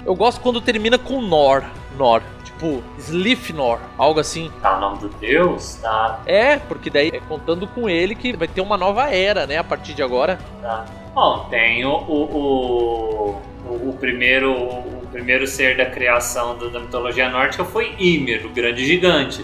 Eu 0.05 0.15
gosto 0.15 0.41
quando 0.41 0.61
termina 0.61 0.97
com 0.97 1.21
Nor. 1.21 1.63
Nor 1.97 2.21
tipo 2.59 2.83
Slifnor, 2.97 3.79
algo 3.97 4.19
assim. 4.19 4.51
Tá 4.61 4.77
o 4.77 4.81
nome 4.81 4.99
do 4.99 5.09
deus? 5.09 5.75
Tá. 5.75 6.21
É, 6.25 6.57
porque 6.57 6.89
daí 6.89 7.09
é 7.13 7.19
contando 7.19 7.65
com 7.67 7.89
ele 7.89 8.15
que 8.15 8.35
vai 8.35 8.47
ter 8.47 8.61
uma 8.61 8.77
nova 8.77 9.09
era, 9.09 9.47
né, 9.47 9.57
a 9.57 9.63
partir 9.63 9.93
de 9.93 10.03
agora. 10.03 10.37
Tá. 10.61 10.85
Bom, 11.15 11.47
tem 11.49 11.85
o, 11.85 11.91
o, 11.91 13.41
o, 13.65 13.89
o 13.89 13.97
primeiro 13.99 14.98
o 15.09 15.11
primeiro 15.11 15.47
ser 15.47 15.75
da 15.75 15.87
criação 15.87 16.55
da, 16.57 16.67
da 16.67 16.79
mitologia 16.79 17.29
nórdica 17.29 17.65
foi 17.65 17.95
Ymir, 17.99 18.45
o 18.45 18.49
grande 18.49 18.85
gigante. 18.85 19.43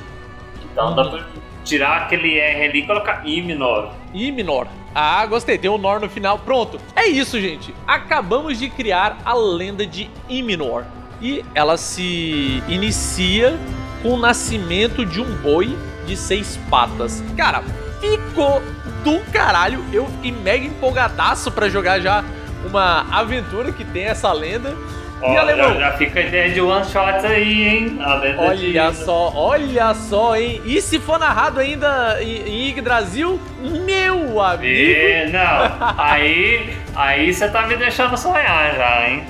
Então 0.71 0.95
dá 0.95 1.03
pra 1.05 1.25
tirar 1.63 2.03
aquele 2.03 2.37
R 2.37 2.65
ali 2.65 2.79
e 2.79 2.85
colocar 2.85 3.27
Iminor. 3.27 3.91
Iminor. 4.13 4.67
Ah, 4.93 5.25
gostei, 5.25 5.57
tem 5.57 5.69
um 5.69 5.77
Nor 5.77 5.99
no 5.99 6.07
final. 6.07 6.37
Pronto. 6.37 6.79
É 6.95 7.07
isso, 7.07 7.41
gente. 7.41 7.73
Acabamos 7.87 8.59
de 8.59 8.69
criar 8.69 9.17
a 9.25 9.33
lenda 9.33 9.87
de 9.87 10.09
Iminor 10.29 10.85
e 11.19 11.43
ela 11.55 11.77
se 11.77 12.63
inicia 12.67 13.57
com 14.03 14.09
o 14.09 14.17
nascimento 14.17 15.03
de 15.03 15.19
um 15.19 15.35
boi 15.37 15.75
de 16.05 16.15
seis 16.15 16.59
patas. 16.69 17.23
Cara, 17.35 17.63
ficou 17.99 18.61
do 19.03 19.19
caralho. 19.31 19.83
Eu 19.91 20.05
fiquei 20.05 20.31
mega 20.31 20.65
empolgadaço 20.65 21.51
para 21.51 21.67
jogar 21.67 21.99
já 21.99 22.23
uma 22.69 23.07
aventura 23.11 23.71
que 23.71 23.83
tem 23.83 24.03
essa 24.03 24.31
lenda. 24.31 24.77
E 25.21 25.37
alemão? 25.37 25.79
Já, 25.79 25.93
fica 25.93 26.19
a 26.19 26.23
ideia 26.23 26.51
de 26.51 26.61
one 26.61 26.85
shot 26.85 27.25
aí, 27.25 27.63
hein? 27.63 27.99
olha 28.37 28.91
de... 28.91 28.97
só, 28.97 29.31
olha 29.33 29.93
só, 29.93 30.35
hein? 30.35 30.61
E 30.65 30.81
se 30.81 30.99
for 30.99 31.17
narrado 31.17 31.59
ainda 31.59 32.21
em, 32.21 32.69
Yggdrasil, 32.69 33.39
meu 33.85 34.41
amigo! 34.41 34.65
E, 34.65 35.29
não, 35.31 35.95
aí, 35.97 36.77
aí 36.95 37.33
você 37.33 37.47
tá 37.47 37.65
me 37.65 37.77
deixando 37.77 38.17
sonhar 38.17 38.75
já, 38.75 39.09
hein? 39.09 39.23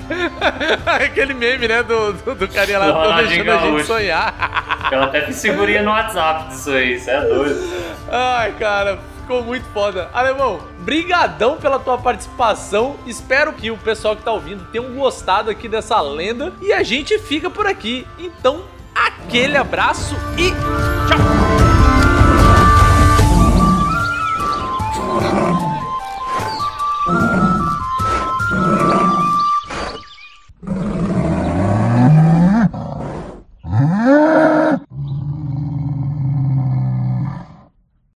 Aquele 0.86 1.34
meme, 1.34 1.68
né, 1.68 1.82
do, 1.82 2.12
do, 2.12 2.34
do 2.34 2.48
carinha 2.48 2.78
lá, 2.78 2.92
tô 2.92 3.12
deixando 3.22 3.50
a 3.50 3.58
gente 3.58 3.84
sonhar. 3.84 4.88
Eu 4.90 5.02
até 5.02 5.22
fiz 5.22 5.40
figurinha 5.40 5.82
no 5.82 5.90
WhatsApp 5.90 6.48
disso 6.48 6.70
aí, 6.72 6.98
você 6.98 7.10
é 7.10 7.20
doido. 7.20 7.86
Ai, 8.10 8.52
cara, 8.58 8.98
ficou 9.26 9.42
muito 9.42 9.66
foda. 9.74 10.08
Alemão, 10.14 10.60
brigadão 10.78 11.56
pela 11.56 11.80
tua 11.80 11.98
participação. 11.98 12.96
Espero 13.04 13.52
que 13.52 13.72
o 13.72 13.76
pessoal 13.76 14.14
que 14.14 14.22
tá 14.22 14.32
ouvindo 14.32 14.64
tenha 14.70 14.88
gostado 14.88 15.50
aqui 15.50 15.68
dessa 15.68 16.00
lenda. 16.00 16.52
E 16.62 16.72
a 16.72 16.84
gente 16.84 17.18
fica 17.18 17.50
por 17.50 17.66
aqui. 17.66 18.06
Então, 18.18 18.62
aquele 18.94 19.56
abraço 19.56 20.14
e 20.38 20.50
tchau! 21.08 21.35